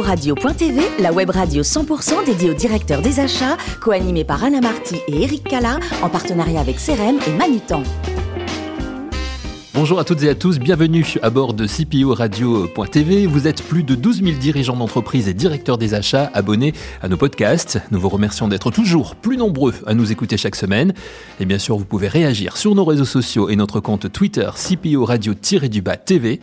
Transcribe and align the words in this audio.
Radio.tv, 0.00 0.80
la 1.00 1.12
web 1.12 1.30
radio 1.30 1.62
100% 1.62 2.24
dédiée 2.24 2.50
au 2.50 2.54
directeur 2.54 3.02
des 3.02 3.20
achats, 3.20 3.56
co-animée 3.80 4.24
par 4.24 4.42
Anna 4.42 4.60
Marty 4.60 4.96
et 5.08 5.22
Eric 5.22 5.44
Cala, 5.44 5.78
en 6.02 6.08
partenariat 6.08 6.60
avec 6.60 6.76
CRM 6.76 7.18
et 7.26 7.32
Manutan. 7.36 7.82
Bonjour 9.74 9.98
à 9.98 10.04
toutes 10.04 10.22
et 10.22 10.28
à 10.28 10.34
tous, 10.34 10.58
bienvenue 10.58 11.14
à 11.22 11.30
bord 11.30 11.54
de 11.54 11.66
CPO 11.66 12.12
Radio.tv. 12.12 13.26
Vous 13.26 13.46
êtes 13.48 13.62
plus 13.62 13.82
de 13.82 13.94
12 13.94 14.22
000 14.22 14.36
dirigeants 14.38 14.76
d'entreprise 14.76 15.28
et 15.28 15.34
directeurs 15.34 15.78
des 15.78 15.94
achats 15.94 16.30
abonnés 16.34 16.74
à 17.00 17.08
nos 17.08 17.16
podcasts. 17.16 17.80
Nous 17.90 17.98
vous 17.98 18.10
remercions 18.10 18.48
d'être 18.48 18.70
toujours 18.70 19.16
plus 19.16 19.38
nombreux 19.38 19.72
à 19.86 19.94
nous 19.94 20.12
écouter 20.12 20.36
chaque 20.36 20.56
semaine. 20.56 20.92
Et 21.40 21.46
bien 21.46 21.58
sûr, 21.58 21.78
vous 21.78 21.86
pouvez 21.86 22.08
réagir 22.08 22.58
sur 22.58 22.74
nos 22.74 22.84
réseaux 22.84 23.06
sociaux 23.06 23.48
et 23.48 23.56
notre 23.56 23.80
compte 23.80 24.12
Twitter 24.12 24.50
CPO 24.54 25.06
Radio-du-bas 25.06 25.96
TV. 25.96 26.40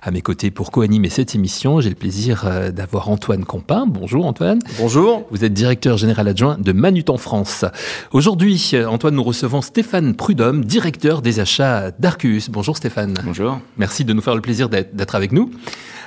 À 0.00 0.10
mes 0.10 0.22
côtés 0.22 0.50
pour 0.50 0.70
co-animer 0.70 1.10
cette 1.10 1.34
émission, 1.34 1.82
j'ai 1.82 1.90
le 1.90 1.94
plaisir 1.94 2.44
euh, 2.46 2.70
d'avoir 2.70 3.10
Antoine 3.10 3.44
Compin. 3.44 3.84
Bonjour 3.86 4.24
Antoine. 4.24 4.60
Bonjour. 4.78 5.26
Vous 5.30 5.44
êtes 5.44 5.52
directeur 5.52 5.98
général 5.98 6.26
adjoint 6.26 6.56
de 6.58 6.72
Manutan 6.72 7.18
France. 7.18 7.66
Aujourd'hui, 8.12 8.70
euh, 8.72 8.86
Antoine, 8.86 9.14
nous 9.14 9.22
recevons 9.22 9.60
Stéphane 9.60 10.14
Prudhomme, 10.14 10.64
directeur 10.64 11.20
des 11.20 11.38
achats 11.38 11.90
d'Arcus. 11.90 12.48
Bonjour 12.48 12.61
Stéphane. 12.62 13.14
Bonjour. 13.24 13.58
Merci 13.76 14.04
de 14.04 14.12
nous 14.12 14.22
faire 14.22 14.34
le 14.34 14.40
plaisir 14.40 14.68
d'être 14.68 15.14
avec 15.14 15.32
nous. 15.32 15.50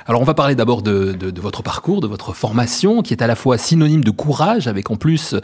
Alors 0.06 0.20
on 0.20 0.24
va 0.24 0.34
parler 0.34 0.54
d'abord 0.54 0.82
de, 0.82 1.16
votre 1.40 1.62
parcours, 1.62 2.00
de 2.00 2.06
votre 2.06 2.32
formation, 2.32 3.02
qui 3.02 3.12
est 3.12 3.22
à 3.22 3.26
la 3.26 3.34
fois 3.34 3.58
synonyme 3.58 4.04
de 4.04 4.10
courage, 4.10 4.68
avec 4.68 4.90
en 4.90 4.96
plus 4.96 5.34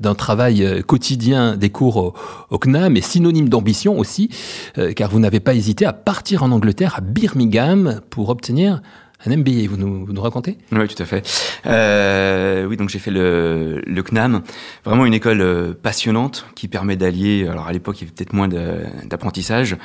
d'un 0.00 0.14
travail 0.14 0.64
euh, 0.64 0.82
quotidien 0.82 1.56
des 1.56 1.70
cours 1.70 2.14
au, 2.50 2.58
CNAM, 2.58 2.96
et 2.96 3.00
synonyme 3.00 3.48
d'ambition 3.48 3.98
aussi, 3.98 4.28
euh, 4.76 4.92
car 4.92 5.10
vous 5.10 5.20
n'avez 5.20 5.40
pas 5.40 5.54
hésité 5.54 5.86
à 5.86 5.92
partir 5.92 6.42
en 6.42 6.50
Angleterre, 6.50 6.96
à 6.96 7.00
Birmingham, 7.00 8.00
pour 8.10 8.28
obtenir 8.28 8.82
un 9.26 9.36
MBA, 9.36 9.68
vous 9.68 9.76
nous, 9.76 10.06
vous 10.06 10.12
nous 10.12 10.20
racontez? 10.20 10.58
Oui, 10.72 10.86
tout 10.88 11.02
à 11.02 11.06
fait. 11.06 11.26
Euh, 11.66 12.66
oui, 12.66 12.76
donc 12.76 12.88
j'ai 12.88 12.98
fait 12.98 13.10
le, 13.10 13.82
le, 13.84 14.02
CNAM, 14.02 14.42
vraiment 14.84 15.06
une 15.06 15.14
école 15.14 15.40
euh, 15.40 15.74
passionnante 15.74 16.46
qui 16.54 16.68
permet 16.68 16.96
d'allier, 16.96 17.48
alors 17.48 17.66
à 17.66 17.72
l'époque 17.72 18.00
il 18.00 18.04
y 18.04 18.04
avait 18.04 18.14
peut-être 18.14 18.32
moins 18.32 18.48
d'apprentissage, 18.48 19.76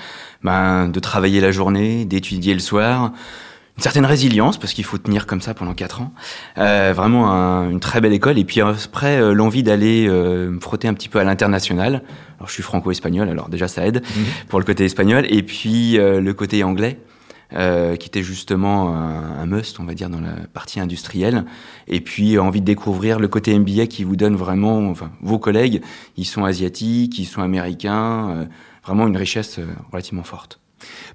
ben, 0.43 0.88
de 0.88 0.99
travailler 0.99 1.41
la 1.41 1.52
journée, 1.52 2.05
d'étudier 2.05 2.53
le 2.53 2.59
soir, 2.59 3.11
une 3.77 3.81
certaine 3.81 4.05
résilience 4.05 4.58
parce 4.58 4.73
qu'il 4.73 4.83
faut 4.83 4.97
tenir 4.97 5.25
comme 5.25 5.41
ça 5.41 5.53
pendant 5.53 5.73
quatre 5.73 6.02
ans. 6.02 6.13
Euh, 6.58 6.93
vraiment 6.95 7.31
un, 7.31 7.69
une 7.71 7.80
très 7.80 8.02
belle 8.02 8.13
école 8.13 8.38
et 8.38 8.45
puis 8.45 8.61
après 8.61 9.19
euh, 9.19 9.33
l'envie 9.33 9.63
d'aller 9.63 10.05
euh, 10.08 10.52
me 10.52 10.59
frotter 10.59 10.88
un 10.88 10.93
petit 10.93 11.09
peu 11.09 11.19
à 11.19 11.23
l'international. 11.23 12.03
Alors 12.38 12.47
je 12.47 12.53
suis 12.53 12.63
franco-espagnol, 12.63 13.30
alors 13.30 13.49
déjà 13.49 13.67
ça 13.67 13.86
aide 13.86 14.03
mmh. 14.03 14.21
pour 14.47 14.59
le 14.59 14.65
côté 14.65 14.86
espagnol 14.86 15.25
et 15.27 15.41
puis 15.41 15.97
euh, 15.97 16.21
le 16.21 16.33
côté 16.33 16.63
anglais. 16.63 16.99
Euh, 17.55 17.97
qui 17.97 18.07
était 18.07 18.23
justement 18.23 18.95
un, 18.95 19.45
must, 19.45 19.79
on 19.79 19.83
va 19.83 19.93
dire, 19.93 20.09
dans 20.09 20.21
la 20.21 20.33
partie 20.53 20.79
industrielle. 20.79 21.45
Et 21.87 22.01
puis 22.01 22.39
envie 22.39 22.61
de 22.61 22.65
découvrir 22.65 23.19
le 23.19 23.27
côté 23.27 23.57
MBA 23.57 23.85
qui 23.87 24.03
vous 24.03 24.15
donne 24.15 24.35
vraiment, 24.35 24.89
enfin, 24.89 25.11
vos 25.21 25.37
collègues, 25.37 25.83
ils 26.17 26.25
sont 26.25 26.45
asiatiques, 26.45 27.19
ils 27.19 27.25
sont 27.25 27.41
américains, 27.41 28.29
euh, 28.29 28.45
vraiment 28.83 29.07
une 29.07 29.17
richesse 29.17 29.59
euh, 29.59 29.67
relativement 29.91 30.23
forte. 30.23 30.59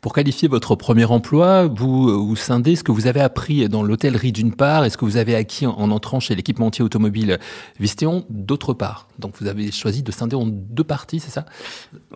Pour 0.01 0.13
qualifier 0.13 0.49
votre 0.49 0.75
premier 0.75 1.05
emploi, 1.05 1.67
vous, 1.67 2.27
vous 2.27 2.37
scindez 2.37 2.77
ce 2.77 2.85
que 2.85 2.93
vous 2.93 3.07
avez 3.07 3.21
appris 3.21 3.69
dans 3.69 3.83
l'hôtellerie 3.83 4.33
d'une 4.33 4.55
part 4.55 4.85
et 4.85 4.91
ce 4.91 4.97
que 4.97 5.05
vous 5.05 5.17
avez 5.17 5.35
acquis 5.35 5.67
en, 5.67 5.91
entrant 5.91 6.21
chez 6.21 6.35
l'équipementier 6.35 6.85
automobile 6.85 7.39
Vistéon 7.81 8.25
d'autre 8.31 8.75
part. 8.75 9.09
Donc 9.19 9.35
vous 9.41 9.47
avez 9.47 9.71
choisi 9.71 10.03
de 10.03 10.13
scinder 10.13 10.37
en 10.37 10.47
deux 10.47 10.85
parties, 10.85 11.21
c'est 11.21 11.31
ça? 11.31 11.45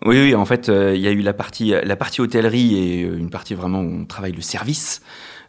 Oui, 0.05 0.19
oui, 0.19 0.35
en 0.35 0.45
fait, 0.45 0.69
euh, 0.69 0.95
il 0.95 1.01
y 1.01 1.07
a 1.07 1.11
eu 1.11 1.21
la 1.21 1.33
partie, 1.33 1.73
la 1.83 1.97
hôtellerie 2.19 2.75
et 2.75 3.03
euh, 3.03 3.17
une 3.17 3.29
partie 3.29 3.53
vraiment 3.53 3.81
où 3.81 4.01
on 4.01 4.05
travaille 4.05 4.33
le 4.33 4.41
service. 4.41 5.01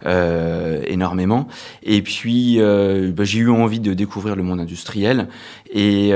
Euh, 0.06 0.82
énormément. 0.86 1.46
Et 1.82 2.02
puis, 2.02 2.58
bah, 2.58 3.24
j'ai 3.24 3.38
eu 3.38 3.48
envie 3.48 3.80
de 3.80 3.94
découvrir 3.94 4.36
le 4.36 4.42
monde 4.42 4.60
industriel 4.60 5.28
et 5.72 6.12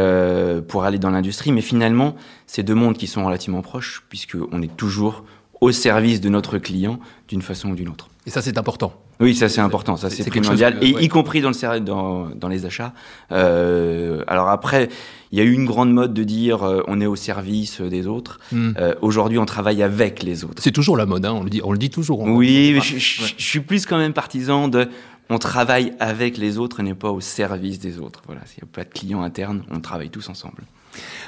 pour 0.66 0.84
aller 0.84 0.98
dans 0.98 1.08
l'industrie. 1.08 1.52
Mais 1.52 1.62
finalement, 1.62 2.14
c'est 2.46 2.62
deux 2.62 2.74
mondes 2.74 2.98
qui 2.98 3.06
sont 3.06 3.24
relativement 3.24 3.62
proches 3.62 4.04
puisque 4.10 4.36
on 4.52 4.60
est 4.60 4.76
toujours 4.76 5.24
au 5.60 5.72
service 5.72 6.20
de 6.20 6.28
notre 6.28 6.58
client 6.58 6.98
d'une 7.28 7.42
façon 7.42 7.70
ou 7.70 7.74
d'une 7.74 7.88
autre. 7.88 8.08
Et 8.26 8.30
ça, 8.30 8.42
c'est 8.42 8.58
important. 8.58 8.92
Oui, 9.20 9.34
ça 9.34 9.48
c'est 9.48 9.60
important, 9.60 9.96
ça 9.96 10.10
c'est 10.10 10.24
primordial, 10.28 10.78
et 10.80 10.90
y 10.90 11.08
compris 11.08 11.40
dans 11.40 11.50
le 11.50 11.80
dans, 11.80 12.26
dans 12.26 12.48
les 12.48 12.66
achats. 12.66 12.92
Euh, 13.32 14.22
alors 14.28 14.48
après, 14.48 14.88
il 15.32 15.38
y 15.38 15.40
a 15.40 15.44
eu 15.44 15.52
une 15.52 15.64
grande 15.64 15.92
mode 15.92 16.14
de 16.14 16.22
dire 16.22 16.62
euh, 16.62 16.82
on 16.86 17.00
est 17.00 17.06
au 17.06 17.16
service 17.16 17.80
des 17.80 18.06
autres. 18.06 18.38
Hmm. 18.52 18.72
Euh, 18.78 18.94
Aujourd'hui, 19.02 19.38
on 19.38 19.44
travaille 19.44 19.82
avec 19.82 20.22
les 20.22 20.44
autres. 20.44 20.62
C'est 20.62 20.70
toujours 20.70 20.96
la 20.96 21.04
mode, 21.04 21.26
hein, 21.26 21.32
on 21.32 21.42
le 21.42 21.50
dit, 21.50 21.60
on 21.64 21.72
le 21.72 21.78
dit 21.78 21.90
toujours. 21.90 22.20
oui, 22.20 22.72
mais 22.74 22.80
je, 22.80 22.98
je, 22.98 23.34
suis 23.38 23.60
plus 23.60 23.86
quand 23.86 23.98
même 23.98 24.12
partisan 24.12 24.68
de 24.68 24.88
on 25.30 25.38
travaille 25.38 25.92
avec 25.98 26.38
les 26.38 26.58
autres 26.58 26.80
et 26.80 26.82
n'est 26.82 26.94
pas 26.94 27.10
au 27.10 27.20
service 27.20 27.80
des 27.80 27.98
autres. 27.98 28.22
Voilà, 28.26 28.42
s'il 28.46 28.62
n'y 28.62 28.70
a 28.70 28.72
pas 28.72 28.84
de 28.84 28.90
client 28.90 29.22
interne, 29.22 29.62
on 29.70 29.80
travaille 29.80 30.10
tous 30.10 30.28
ensemble. 30.28 30.62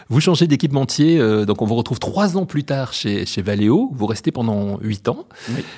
Vous 0.08 0.20
changez 0.20 0.46
d'équipementier, 0.46 1.20
euh, 1.20 1.44
donc 1.44 1.62
on 1.62 1.66
vous 1.66 1.76
retrouve 1.76 1.98
trois 1.98 2.36
ans 2.36 2.44
plus 2.44 2.64
tard 2.64 2.92
chez, 2.92 3.26
chez 3.26 3.42
Valeo. 3.42 3.90
Vous 3.94 4.06
restez 4.06 4.32
pendant 4.32 4.78
huit 4.80 5.08
ans. 5.08 5.26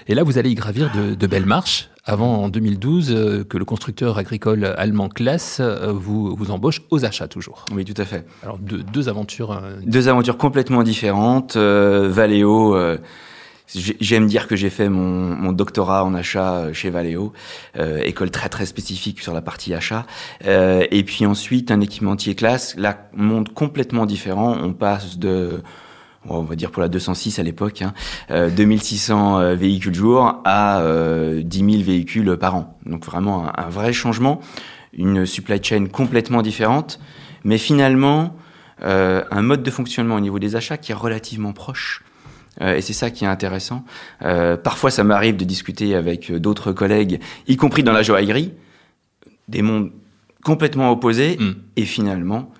Et 0.08 0.14
là, 0.14 0.22
vous 0.22 0.38
allez 0.38 0.50
y 0.50 0.54
gravir 0.54 0.90
de, 0.94 1.14
de 1.14 1.26
belles 1.26 1.46
marches 1.46 1.90
avant 2.04 2.42
en 2.42 2.48
2012 2.48 3.10
euh, 3.10 3.44
que 3.44 3.58
le 3.58 3.64
constructeur 3.64 4.18
agricole 4.18 4.64
allemand 4.64 5.08
Class 5.08 5.58
euh, 5.60 5.92
vous, 5.92 6.34
vous 6.34 6.50
embauche 6.50 6.82
aux 6.90 7.04
achats 7.04 7.28
toujours. 7.28 7.66
Oui, 7.74 7.84
tout 7.84 8.00
à 8.00 8.04
fait. 8.04 8.26
Alors 8.42 8.58
deux, 8.58 8.82
deux 8.82 9.08
aventures. 9.08 9.60
Deux 9.84 10.08
aventures 10.08 10.38
complètement 10.38 10.82
différentes. 10.82 11.56
Valeo 11.56 12.74
J'aime 13.74 14.26
dire 14.26 14.46
que 14.46 14.56
j'ai 14.56 14.70
fait 14.70 14.88
mon, 14.88 15.34
mon, 15.34 15.52
doctorat 15.52 16.04
en 16.04 16.14
achat 16.14 16.54
euh, 16.54 16.72
chez 16.72 16.90
Valeo, 16.90 17.32
euh, 17.78 18.00
école 18.02 18.30
très 18.30 18.48
très 18.48 18.66
spécifique 18.66 19.20
sur 19.20 19.32
la 19.32 19.42
partie 19.42 19.74
achat. 19.74 20.06
Euh, 20.46 20.86
et 20.90 21.04
puis 21.04 21.26
ensuite 21.26 21.70
un 21.70 21.80
équipementier 21.80 22.34
classe, 22.34 22.76
là 22.76 23.08
monde 23.14 23.52
complètement 23.52 24.06
différent. 24.06 24.56
On 24.60 24.72
passe 24.72 25.18
de 25.18 25.62
on 26.28 26.42
va 26.42 26.54
dire 26.54 26.70
pour 26.70 26.82
la 26.82 26.88
206 26.88 27.38
à 27.38 27.42
l'époque, 27.42 27.82
hein, 27.82 27.94
euh, 28.30 28.48
2600 28.48 29.40
euh, 29.40 29.54
véhicules 29.54 29.94
jour 29.94 30.40
à 30.44 30.80
euh, 30.80 31.42
10 31.42 31.58
000 31.58 31.82
véhicules 31.82 32.36
par 32.36 32.54
an. 32.54 32.78
Donc 32.86 33.04
vraiment 33.04 33.48
un, 33.48 33.64
un, 33.64 33.68
vrai 33.68 33.92
changement, 33.92 34.40
une 34.92 35.26
supply 35.26 35.62
chain 35.62 35.86
complètement 35.86 36.42
différente, 36.42 37.00
mais 37.44 37.58
finalement 37.58 38.36
euh, 38.82 39.22
un 39.30 39.42
mode 39.42 39.62
de 39.62 39.70
fonctionnement 39.70 40.16
au 40.16 40.20
niveau 40.20 40.38
des 40.38 40.56
achats 40.56 40.76
qui 40.76 40.92
est 40.92 40.94
relativement 40.94 41.52
proche. 41.52 42.02
Euh, 42.62 42.76
et 42.76 42.80
c'est 42.80 42.92
ça 42.92 43.10
qui 43.10 43.24
est 43.24 43.28
intéressant. 43.28 43.84
Euh, 44.22 44.56
parfois, 44.56 44.90
ça 44.90 45.04
m'arrive 45.04 45.36
de 45.36 45.44
discuter 45.44 45.94
avec 45.94 46.30
euh, 46.30 46.38
d'autres 46.38 46.72
collègues, 46.72 47.20
y 47.48 47.56
compris 47.56 47.82
dans 47.82 47.92
la 47.92 48.02
joaillerie, 48.02 48.52
des 49.48 49.62
mondes 49.62 49.90
complètement 50.44 50.90
opposés, 50.90 51.36
mm. 51.38 51.54
et 51.76 51.84
finalement, 51.84 52.50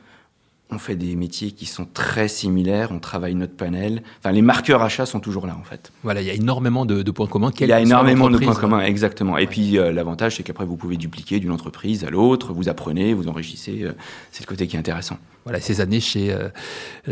on 0.73 0.79
fait 0.79 0.97
des 0.97 1.15
métiers 1.17 1.53
qui 1.53 1.67
sont 1.67 1.85
très 1.85 2.29
similaires, 2.29 2.91
on 2.93 2.99
travaille 2.99 3.35
notre 3.35 3.55
panel. 3.55 4.03
Enfin, 4.19 4.33
les 4.33 4.43
marqueurs 4.43 4.83
achats 4.83 5.07
sont 5.07 5.21
toujours 5.21 5.47
là, 5.47 5.57
en 5.59 5.65
fait. 5.65 5.93
Voilà, 6.03 6.23
il 6.23 6.27
y 6.27 6.31
a 6.31 6.35
énormément 6.35 6.87
de, 6.87 7.03
de 7.03 7.11
points 7.11 7.27
communs. 7.27 7.51
il 7.61 7.67
y 7.67 7.73
a 7.73 7.81
énormément 7.81 8.31
de 8.31 8.39
points 8.39 8.55
communs, 8.55 8.81
exactement. 8.81 9.37
Et 9.37 9.47
puis, 9.47 9.79
euh, 9.79 9.93
l'avantage, 9.93 10.37
c'est 10.37 10.43
qu'après, 10.43 10.65
vous 10.65 10.77
pouvez 10.77 10.97
dupliquer 10.97 11.41
d'une 11.41 11.51
entreprise 11.51 12.05
à 12.05 12.11
l'autre, 12.11 12.53
vous 12.53 12.69
apprenez, 12.69 13.13
vous 13.13 13.29
enrichissez. 13.29 13.83
Euh, 13.83 13.93
c'est 14.31 14.43
le 14.43 14.49
côté 14.49 14.67
qui 14.67 14.77
est 14.77 14.79
intéressant. 14.79 15.19
Voilà, 15.45 15.61
ces 15.61 15.81
années 15.81 16.01
chez, 16.01 16.33
euh, 16.33 16.49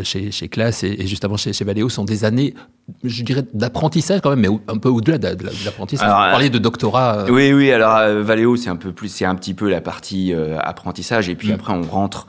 chez, 0.03 0.31
chez 0.31 0.47
Class 0.47 0.83
et, 0.83 0.95
et, 0.99 1.07
justement 1.07 1.37
chez, 1.37 1.53
chez 1.53 1.65
Valeo 1.65 1.89
sont 1.89 2.05
des 2.05 2.23
années, 2.23 2.53
je 3.03 3.23
dirais, 3.23 3.43
d'apprentissage 3.53 4.21
quand 4.21 4.29
même, 4.29 4.39
mais 4.39 4.59
un 4.67 4.77
peu 4.77 4.89
au-delà 4.89 5.17
de, 5.17 5.35
de, 5.35 5.49
l'apprentissage. 5.65 6.07
Vous 6.07 6.31
parliez 6.31 6.49
de 6.49 6.59
doctorat. 6.59 7.25
Oui, 7.29 7.51
oui, 7.53 7.71
alors 7.71 8.23
Valeo, 8.23 8.55
c'est 8.55 8.69
un 8.69 8.75
peu 8.75 8.91
plus, 8.91 9.09
c'est 9.09 9.25
un 9.25 9.35
petit 9.35 9.53
peu 9.53 9.69
la 9.69 9.81
partie 9.81 10.33
apprentissage, 10.59 11.29
et 11.29 11.35
puis 11.35 11.49
mmh. 11.49 11.55
après, 11.55 11.73
on 11.73 11.81
rentre, 11.81 12.27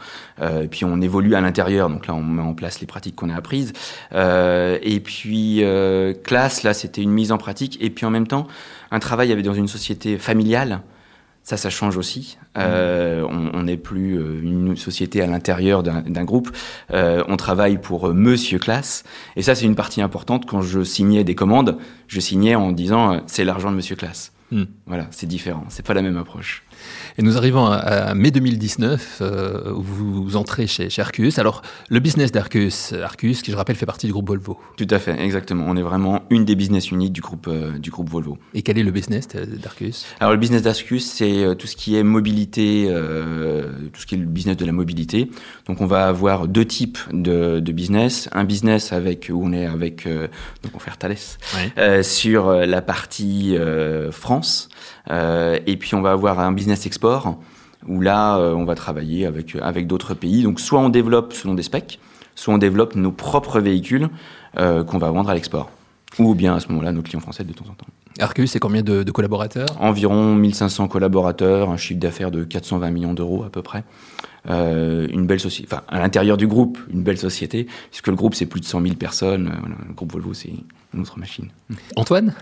puis 0.70 0.84
on 0.84 1.00
évolue 1.00 1.34
à 1.34 1.40
l'intérieur. 1.40 1.88
Donc 1.88 2.06
là, 2.06 2.14
on 2.14 2.22
met 2.22 2.42
en 2.42 2.54
place 2.54 2.80
les 2.80 2.86
pratiques 2.86 3.16
qu'on 3.16 3.30
a 3.30 3.36
apprises. 3.42 3.72
Euh, 4.14 4.78
et 4.82 5.00
puis 5.00 5.64
euh, 5.64 6.14
classe, 6.14 6.62
là, 6.62 6.74
c'était 6.74 7.02
une 7.02 7.10
mise 7.10 7.32
en 7.32 7.38
pratique. 7.38 7.76
Et 7.80 7.90
puis 7.90 8.06
en 8.06 8.10
même 8.10 8.26
temps, 8.26 8.46
un 8.90 9.00
travail 9.00 9.32
avait 9.32 9.42
dans 9.42 9.54
une 9.54 9.68
société 9.68 10.16
familiale. 10.16 10.80
Ça, 11.44 11.56
ça 11.56 11.70
change 11.70 11.96
aussi. 11.96 12.38
Euh, 12.56 13.26
on 13.28 13.64
n'est 13.64 13.76
plus 13.76 14.16
euh, 14.16 14.40
une 14.42 14.76
société 14.76 15.22
à 15.22 15.26
l'intérieur 15.26 15.82
d'un 15.82 16.24
groupe. 16.24 16.50
Euh, 16.92 17.24
on 17.26 17.36
travaille 17.36 17.78
pour 17.78 18.08
euh, 18.08 18.12
Monsieur 18.12 18.60
Classe. 18.60 19.02
Et 19.34 19.42
ça, 19.42 19.56
c'est 19.56 19.64
une 19.64 19.74
partie 19.74 20.02
importante. 20.02 20.46
Quand 20.46 20.62
je 20.62 20.84
signais 20.84 21.24
des 21.24 21.34
commandes, 21.34 21.78
je 22.06 22.20
signais 22.20 22.54
en 22.54 22.70
disant 22.70 23.22
c'est 23.26 23.44
l'argent 23.44 23.72
de 23.72 23.76
Monsieur 23.76 23.96
Classe. 23.96 24.32
Mm. 24.52 24.64
Voilà, 24.86 25.08
c'est 25.10 25.26
différent. 25.26 25.64
C'est 25.68 25.84
pas 25.84 25.94
la 25.94 26.02
même 26.02 26.16
approche. 26.16 26.62
Et 27.18 27.22
nous 27.22 27.36
arrivons 27.36 27.66
à, 27.66 27.76
à 27.76 28.14
mai 28.14 28.30
2019, 28.30 29.18
euh, 29.20 29.72
où 29.72 29.82
vous 29.82 30.36
entrez 30.36 30.66
chez, 30.66 30.90
chez 30.90 31.02
Arcus. 31.02 31.38
Alors, 31.38 31.62
le 31.88 32.00
business 32.00 32.32
d'Arcus, 32.32 32.92
Arcus, 32.92 33.42
qui 33.42 33.50
je 33.50 33.56
rappelle 33.56 33.76
fait 33.76 33.86
partie 33.86 34.06
du 34.06 34.12
groupe 34.12 34.28
Volvo. 34.28 34.58
Tout 34.76 34.86
à 34.90 34.98
fait, 34.98 35.20
exactement. 35.20 35.64
On 35.68 35.76
est 35.76 35.82
vraiment 35.82 36.22
une 36.30 36.44
des 36.44 36.54
business 36.54 36.90
units 36.90 37.10
du 37.10 37.20
groupe, 37.20 37.46
euh, 37.48 37.78
du 37.78 37.90
groupe 37.90 38.08
Volvo. 38.08 38.38
Et 38.54 38.62
quel 38.62 38.78
est 38.78 38.82
le 38.82 38.90
business 38.90 39.28
d'Arcus? 39.28 40.06
Alors, 40.20 40.32
le 40.32 40.38
business 40.38 40.62
d'Arcus, 40.62 41.04
c'est 41.04 41.44
euh, 41.44 41.54
tout 41.54 41.66
ce 41.66 41.76
qui 41.76 41.96
est 41.96 42.02
mobilité, 42.02 42.86
euh, 42.88 43.70
tout 43.92 44.00
ce 44.00 44.06
qui 44.06 44.14
est 44.14 44.18
le 44.18 44.26
business 44.26 44.56
de 44.56 44.64
la 44.64 44.72
mobilité. 44.72 45.30
Donc, 45.66 45.80
on 45.80 45.86
va 45.86 46.08
avoir 46.08 46.48
deux 46.48 46.64
types 46.64 46.98
de, 47.12 47.60
de 47.60 47.72
business. 47.72 48.28
Un 48.32 48.44
business 48.44 48.92
avec 48.92 49.30
où 49.32 49.40
on 49.44 49.52
est 49.52 49.66
avec, 49.66 50.06
euh, 50.06 50.28
donc 50.62 50.72
on 50.74 50.78
fait 50.78 50.92
Thales, 50.98 51.16
ouais. 51.76 52.02
sur 52.02 52.52
la 52.52 52.82
partie 52.82 53.56
France. 54.10 54.68
Et 55.10 55.76
puis 55.78 55.94
on 55.94 56.02
va 56.02 56.12
avoir 56.12 56.40
un 56.40 56.52
business 56.52 56.86
export 56.86 57.38
où 57.88 58.00
là, 58.00 58.38
on 58.38 58.64
va 58.64 58.74
travailler 58.74 59.26
avec, 59.26 59.56
avec 59.60 59.86
d'autres 59.86 60.14
pays. 60.14 60.42
Donc 60.42 60.60
soit 60.60 60.80
on 60.80 60.88
développe 60.88 61.32
selon 61.32 61.54
des 61.54 61.64
specs, 61.64 61.98
soit 62.34 62.54
on 62.54 62.58
développe 62.58 62.94
nos 62.94 63.12
propres 63.12 63.60
véhicules 63.60 64.08
qu'on 64.56 64.98
va 64.98 65.10
vendre 65.10 65.30
à 65.30 65.34
l'export. 65.34 65.70
Ou 66.18 66.34
bien 66.34 66.54
à 66.54 66.60
ce 66.60 66.68
moment-là, 66.68 66.92
nos 66.92 67.02
clients 67.02 67.20
français 67.20 67.44
de 67.44 67.52
temps 67.52 67.64
en 67.70 67.74
temps. 67.74 67.86
Arcus, 68.18 68.50
c'est 68.50 68.58
combien 68.58 68.82
de, 68.82 69.02
collaborateurs? 69.10 69.66
Environ 69.80 70.34
1500 70.34 70.88
collaborateurs, 70.88 71.70
un 71.70 71.76
chiffre 71.76 72.00
d'affaires 72.00 72.30
de 72.30 72.44
420 72.44 72.90
millions 72.90 73.14
d'euros 73.14 73.44
à 73.44 73.50
peu 73.50 73.62
près. 73.62 73.84
Euh, 74.50 75.06
une 75.10 75.26
belle 75.26 75.40
société, 75.40 75.68
enfin 75.72 75.84
à 75.88 76.00
l'intérieur 76.00 76.36
du 76.36 76.48
groupe, 76.48 76.78
une 76.92 77.02
belle 77.02 77.18
société, 77.18 77.68
puisque 77.90 78.08
le 78.08 78.16
groupe 78.16 78.34
c'est 78.34 78.46
plus 78.46 78.60
de 78.60 78.66
100 78.66 78.82
000 78.82 78.94
personnes. 78.96 79.48
Euh, 79.48 79.68
le 79.88 79.94
groupe 79.94 80.12
Volvo 80.12 80.34
c'est 80.34 80.52
une 80.92 81.00
autre 81.00 81.18
machine. 81.18 81.48
Antoine? 81.96 82.34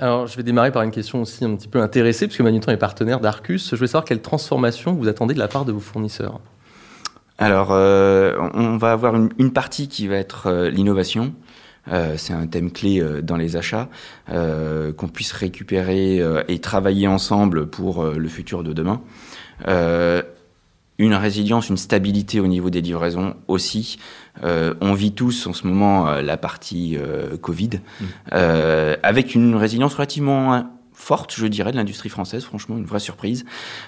Alors, 0.00 0.26
je 0.26 0.36
vais 0.36 0.42
démarrer 0.42 0.72
par 0.72 0.82
une 0.82 0.90
question 0.90 1.20
aussi 1.20 1.44
un 1.44 1.54
petit 1.54 1.68
peu 1.68 1.80
intéressée, 1.80 2.26
puisque 2.26 2.40
Manutan 2.40 2.72
est 2.72 2.78
partenaire 2.78 3.20
d'Arcus. 3.20 3.70
Je 3.70 3.76
voulais 3.76 3.86
savoir 3.86 4.04
quelle 4.04 4.22
transformation 4.22 4.94
vous 4.94 5.08
attendez 5.08 5.34
de 5.34 5.38
la 5.38 5.46
part 5.46 5.66
de 5.66 5.72
vos 5.72 5.80
fournisseurs. 5.80 6.40
Alors, 7.36 7.68
euh, 7.72 8.34
on 8.54 8.78
va 8.78 8.92
avoir 8.92 9.14
une, 9.14 9.52
partie 9.52 9.88
qui 9.88 10.08
va 10.08 10.16
être 10.16 10.68
l'innovation, 10.72 11.34
euh, 11.88 12.14
c'est 12.16 12.32
un 12.32 12.46
thème 12.46 12.70
clé 12.70 13.00
euh, 13.00 13.22
dans 13.22 13.36
les 13.36 13.56
achats, 13.56 13.88
euh, 14.30 14.92
qu'on 14.92 15.08
puisse 15.08 15.32
récupérer 15.32 16.22
et 16.48 16.58
travailler 16.60 17.06
ensemble 17.06 17.66
pour 17.66 18.04
le 18.04 18.28
futur 18.28 18.62
de 18.62 18.72
demain. 18.72 19.00
Une 21.00 21.14
résilience, 21.14 21.68
une 21.68 21.76
stabilité 21.76 22.40
au 22.40 22.46
niveau 22.46 22.70
des 22.70 22.80
livraisons 22.80 23.34
aussi. 23.48 23.98
on 24.42 24.94
vit 24.94 25.12
tous 25.12 25.46
en 25.46 25.52
ce 25.52 25.66
moment 25.66 26.10
la 26.20 26.36
partie 26.36 26.96
Covid, 27.40 27.80
mmh. 28.00 28.04
avec 29.02 29.34
une 29.34 29.54
résilience 29.56 29.94
relativement 29.94 30.64
forte, 30.92 31.34
je 31.34 31.46
dirais, 31.46 31.72
de 31.72 31.76
l'industrie 31.76 32.10
française, 32.10 32.44
franchement, 32.44 32.76
une 32.76 32.84
vraie 32.84 33.00
surprise. 33.00 33.44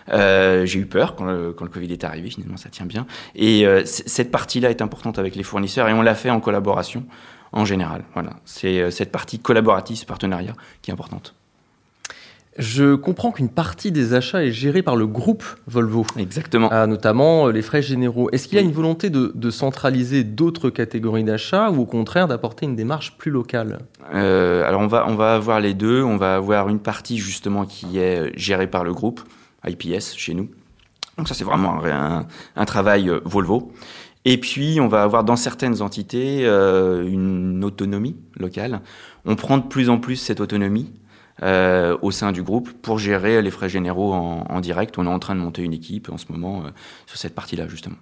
j'ai 0.09 0.79
eu 0.79 0.87
peur 0.87 1.15
quand 1.15 1.25
le, 1.25 1.53
quand 1.53 1.65
le, 1.65 1.71
Covid 1.71 1.93
est 1.93 2.05
arrivé, 2.05 2.31
finalement, 2.31 2.57
ça 2.57 2.71
tient 2.71 2.87
bien. 2.87 3.07
Et 3.35 3.67
cette 3.85 4.31
partie-là 4.31 4.71
est 4.71 4.83
importante 4.83 5.19
avec 5.19 5.37
les 5.37 5.43
fournisseurs 5.43 5.89
et 5.89 5.93
on 5.93 6.03
l'a 6.03 6.15
fait 6.15 6.31
en 6.31 6.41
collaboration 6.41 7.05
en 7.53 7.65
général. 7.65 8.05
Voilà, 8.15 8.37
c'est 8.45 8.81
euh, 8.81 8.91
cette 8.91 9.13
partie 9.13 9.39
collaborative, 9.39 9.97
ce 9.97 10.07
partenariat 10.07 10.55
qui 10.81 10.91
est 10.91 10.95
importante. 10.95 11.35
Je 12.59 12.97
comprends 12.97 13.33
qu'une 13.33 13.49
partie 13.49 13.93
des 13.93 14.13
achats 14.13 14.45
est 14.45 14.53
gérée 14.53 14.83
par 14.83 14.95
le 14.95 15.07
groupe 15.07 15.45
Volvo. 15.67 16.05
Exactement. 16.19 16.69
Ah, 16.71 16.87
notamment 16.87 17.47
euh, 17.47 17.53
les 17.53 17.63
frais 17.63 17.81
généraux. 17.81 18.29
Est-ce 18.31 18.47
qu'il 18.47 18.57
y 18.57 18.61
a 18.61 18.65
une 18.65 18.73
volonté 18.73 19.09
de, 19.09 19.51
centraliser 19.51 20.23
d'autres 20.23 20.69
catégories 20.69 21.25
d'achats 21.25 21.71
ou 21.71 21.81
au 21.81 21.87
contraire 21.87 22.29
d'apporter 22.29 22.67
une 22.67 22.77
démarche 22.77 23.17
plus 23.17 23.31
locale? 23.31 23.79
Euh, 24.15 24.67
Alors 24.67 24.83
on 24.83 24.87
va, 24.87 25.07
on 25.09 25.15
va 25.15 25.35
avoir 25.35 25.61
les 25.61 25.73
deux. 25.73 26.03
On 26.03 26.17
va 26.17 26.37
avoir 26.37 26.69
une 26.69 26.81
partie 26.81 27.19
justement 27.19 27.65
qui 27.65 27.99
est 27.99 28.37
gérée 28.39 28.67
par 28.67 28.85
le 28.85 28.93
groupe 28.93 29.23
IPS 29.67 30.17
chez 30.17 30.35
nous. 30.35 30.51
Donc 31.17 31.29
ça 31.29 31.35
c'est 31.35 31.45
vraiment 31.45 31.83
un, 31.85 32.27
un 32.57 32.65
travail 32.65 33.11
Volvo. 33.25 33.73
Et 34.25 34.39
puis, 34.39 34.79
on 34.81 34.87
va 34.87 35.03
avoir 35.03 35.25
dans 35.25 35.37
certaines 35.37 35.83
entités 35.83 36.47
euh, 36.47 37.05
une 37.07 37.65
autonomie 37.65 38.17
locale. 38.37 38.81
On 39.25 39.35
prend 39.35 39.59
de 39.59 39.67
plus 39.67 39.89
en 39.89 39.99
plus 39.99 40.17
cette 40.17 40.41
autonomie 40.41 40.93
euh, 41.43 41.97
au 42.03 42.13
sein 42.13 42.31
du 42.31 42.43
groupe 42.43 42.71
pour 42.83 42.99
gérer 42.99 43.43
les 43.43 43.51
frais 43.51 43.69
généraux 43.69 44.13
en, 44.13 44.45
en, 44.49 44.61
direct. 44.61 44.97
On 44.99 45.07
est 45.07 45.11
en 45.11 45.19
train 45.19 45.35
de 45.35 45.41
monter 45.41 45.63
une 45.63 45.73
équipe 45.73 46.09
en 46.09 46.17
ce 46.17 46.27
moment 46.31 46.63
euh, 46.65 46.71
sur 47.07 47.19
cette 47.19 47.35
partie-là, 47.35 47.67
justement. 47.67 47.97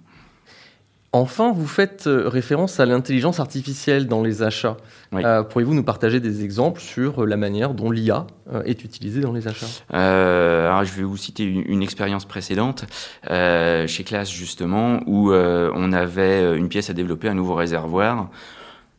Enfin, 1.13 1.51
vous 1.51 1.67
faites 1.67 2.05
euh, 2.05 2.29
référence 2.29 2.79
à 2.79 2.85
l'intelligence 2.85 3.39
artificielle 3.39 4.07
dans 4.07 4.21
les 4.21 4.43
achats. 4.43 4.77
Euh, 5.13 5.41
pourriez-vous 5.43 5.73
nous 5.73 5.83
partager 5.83 6.19
des 6.19 6.43
exemples 6.43 6.79
sur 6.79 7.25
la 7.25 7.35
manière 7.35 7.73
dont 7.73 7.89
l'IA 7.89 8.27
est 8.65 8.83
utilisée 8.83 9.21
dans 9.21 9.33
les 9.33 9.47
achats? 9.47 9.65
Alors 9.89 10.85
Je 10.85 10.93
vais 10.93 11.03
vous 11.03 11.17
citer 11.17 11.43
une, 11.43 11.81
expérience 11.81 12.25
précédente 12.25 12.85
chez 13.27 14.03
Classe 14.05 14.31
justement, 14.31 15.01
où 15.05 15.33
on 15.33 15.91
avait 15.91 16.57
une 16.57 16.69
pièce 16.69 16.89
à 16.89 16.93
développer, 16.93 17.27
un 17.27 17.33
nouveau 17.33 17.55
réservoir, 17.55 18.29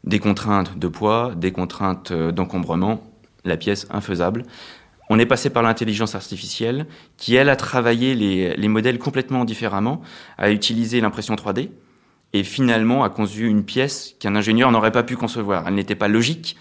des 0.05 0.19
contraintes 0.19 0.79
de 0.79 0.89
poids, 0.89 1.33
des 1.35 1.53
contraintes 1.53 2.13
d'encombrement, 2.13 3.12
la 3.45 3.57
pièce 3.57 3.87
infaisable. 3.91 4.45
On 5.11 5.19
est 5.19 5.27
passé 5.27 5.51
par 5.51 5.63
l'intelligence 5.63 6.15
artificielle 6.15 6.87
qui, 7.17 7.35
elle, 7.35 7.49
a 7.49 7.57
travaillé 7.57 8.15
les, 8.15 8.57
les 8.57 8.69
modèles 8.69 8.99
complètement 8.99 9.45
différemment, 9.45 10.01
a 10.39 10.51
utilisé 10.51 11.01
l'impression 11.01 11.35
3D, 11.35 11.71
et 12.33 12.45
finalement 12.45 13.05
a 13.05 13.11
conçu 13.11 13.47
une 13.47 13.65
pièce 13.65 14.17
qu'un 14.19 14.35
ingénieur 14.37 14.71
n'aurait 14.71 14.93
pas 14.93 15.03
pu 15.03 15.17
concevoir. 15.17 15.67
Elle 15.69 15.75
n'était 15.75 15.95
pas 15.95 16.09
logique 16.09 16.57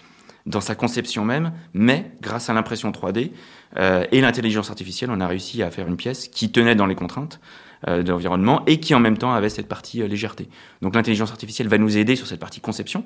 dans 0.46 0.60
sa 0.60 0.74
conception 0.74 1.24
même, 1.24 1.52
mais 1.72 2.12
grâce 2.20 2.50
à 2.50 2.52
l'impression 2.52 2.90
3D 2.90 3.30
euh, 3.78 4.04
et 4.12 4.20
l'intelligence 4.20 4.70
artificielle, 4.70 5.10
on 5.10 5.20
a 5.20 5.26
réussi 5.26 5.62
à 5.62 5.70
faire 5.70 5.86
une 5.86 5.96
pièce 5.96 6.28
qui 6.28 6.50
tenait 6.50 6.74
dans 6.74 6.86
les 6.86 6.94
contraintes 6.94 7.40
euh, 7.88 8.02
de 8.02 8.10
l'environnement 8.10 8.62
et 8.66 8.80
qui 8.80 8.94
en 8.94 9.00
même 9.00 9.18
temps 9.18 9.32
avait 9.32 9.48
cette 9.48 9.68
partie 9.68 10.02
euh, 10.02 10.08
légèreté. 10.08 10.48
Donc 10.82 10.94
l'intelligence 10.94 11.30
artificielle 11.30 11.68
va 11.68 11.78
nous 11.78 11.96
aider 11.96 12.16
sur 12.16 12.26
cette 12.26 12.40
partie 12.40 12.60
conception. 12.60 13.04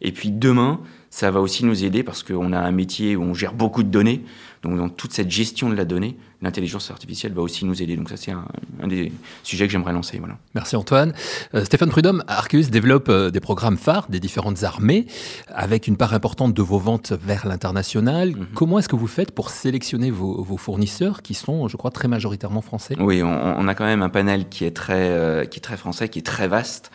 Et 0.00 0.12
puis 0.12 0.30
demain, 0.30 0.80
ça 1.14 1.30
va 1.30 1.40
aussi 1.40 1.64
nous 1.64 1.84
aider 1.84 2.02
parce 2.02 2.24
qu'on 2.24 2.52
a 2.52 2.58
un 2.58 2.72
métier 2.72 3.14
où 3.14 3.22
on 3.22 3.34
gère 3.34 3.54
beaucoup 3.54 3.84
de 3.84 3.88
données. 3.88 4.24
Donc 4.64 4.78
dans 4.78 4.88
toute 4.88 5.12
cette 5.12 5.30
gestion 5.30 5.68
de 5.68 5.76
la 5.76 5.84
donnée, 5.84 6.16
l'intelligence 6.42 6.90
artificielle 6.90 7.32
va 7.34 7.42
aussi 7.42 7.64
nous 7.64 7.82
aider. 7.82 7.96
Donc 7.96 8.08
ça, 8.08 8.16
c'est 8.16 8.32
un, 8.32 8.46
des 8.88 9.12
sujets 9.44 9.66
que 9.66 9.72
j'aimerais 9.72 9.92
lancer. 9.92 10.18
Voilà. 10.18 10.38
Merci 10.54 10.74
Antoine. 10.74 11.12
Euh, 11.54 11.64
Stéphane 11.64 11.90
Prudhomme, 11.90 12.24
Arceus 12.26 12.64
développe 12.70 13.08
euh, 13.10 13.30
des 13.30 13.40
programmes 13.40 13.76
phares 13.76 14.06
des 14.08 14.18
différentes 14.18 14.64
armées 14.64 15.06
avec 15.48 15.86
une 15.86 15.96
part 15.96 16.14
importante 16.14 16.52
de 16.54 16.62
vos 16.62 16.78
ventes 16.78 17.12
vers 17.12 17.46
l'international. 17.46 18.30
Mhm. 18.30 18.46
Comment 18.54 18.80
est-ce 18.80 18.88
que 18.88 18.96
vous 18.96 19.06
faites 19.06 19.30
pour 19.30 19.50
sélectionner 19.50 20.10
vos, 20.10 20.56
fournisseurs 20.56 21.22
qui 21.22 21.34
sont, 21.34 21.68
je 21.68 21.76
crois, 21.76 21.90
très 21.90 22.08
majoritairement 22.08 22.62
français? 22.62 22.96
Oui, 22.98 23.22
on, 23.22 23.68
a 23.68 23.74
quand 23.74 23.84
même 23.84 24.02
un 24.02 24.08
panel 24.08 24.48
qui 24.48 24.64
est 24.64 24.74
très, 24.74 25.10
euh, 25.10 25.44
qui 25.44 25.58
est 25.58 25.62
très 25.62 25.76
français, 25.76 26.08
qui 26.08 26.20
est 26.20 26.22
très 26.22 26.48
vaste. 26.48 26.90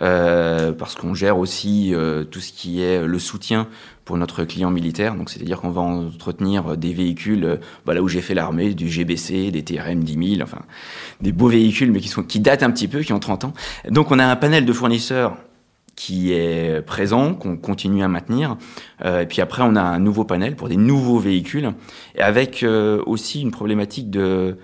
Parce 0.00 0.94
qu'on 0.94 1.12
gère 1.12 1.38
aussi 1.38 1.92
tout 2.30 2.38
ce 2.38 2.52
qui 2.52 2.82
est 2.82 3.04
le 3.04 3.18
soutien 3.18 3.57
pour 4.04 4.16
notre 4.16 4.44
client 4.44 4.70
militaire. 4.70 5.14
Donc, 5.14 5.30
c'est-à-dire 5.30 5.60
qu'on 5.60 5.70
va 5.70 5.80
entretenir 5.80 6.76
des 6.76 6.92
véhicules, 6.92 7.44
euh, 7.44 7.56
bah, 7.84 7.94
là 7.94 8.02
où 8.02 8.08
j'ai 8.08 8.20
fait 8.20 8.34
l'armée, 8.34 8.74
du 8.74 8.88
GBC, 8.88 9.50
des 9.50 9.62
TRM 9.62 10.02
10 10.02 10.36
000, 10.36 10.42
enfin, 10.42 10.62
des 11.20 11.32
beaux 11.32 11.48
véhicules, 11.48 11.92
mais 11.92 12.00
qui, 12.00 12.08
sont, 12.08 12.22
qui 12.22 12.40
datent 12.40 12.62
un 12.62 12.70
petit 12.70 12.88
peu, 12.88 13.00
qui 13.00 13.12
ont 13.12 13.18
30 13.18 13.44
ans. 13.44 13.52
Donc, 13.90 14.10
on 14.10 14.18
a 14.18 14.24
un 14.24 14.36
panel 14.36 14.64
de 14.64 14.72
fournisseurs 14.72 15.36
qui 15.96 16.32
est 16.32 16.80
présent, 16.86 17.34
qu'on 17.34 17.56
continue 17.56 18.04
à 18.04 18.08
maintenir. 18.08 18.56
Euh, 19.04 19.22
et 19.22 19.26
puis 19.26 19.40
après, 19.40 19.62
on 19.64 19.74
a 19.74 19.82
un 19.82 19.98
nouveau 19.98 20.24
panel 20.24 20.54
pour 20.54 20.68
des 20.68 20.76
nouveaux 20.76 21.18
véhicules, 21.18 21.72
avec 22.18 22.64
aussi 23.06 23.42
une 23.42 23.50
problématique 23.50 24.08
de 24.08 24.56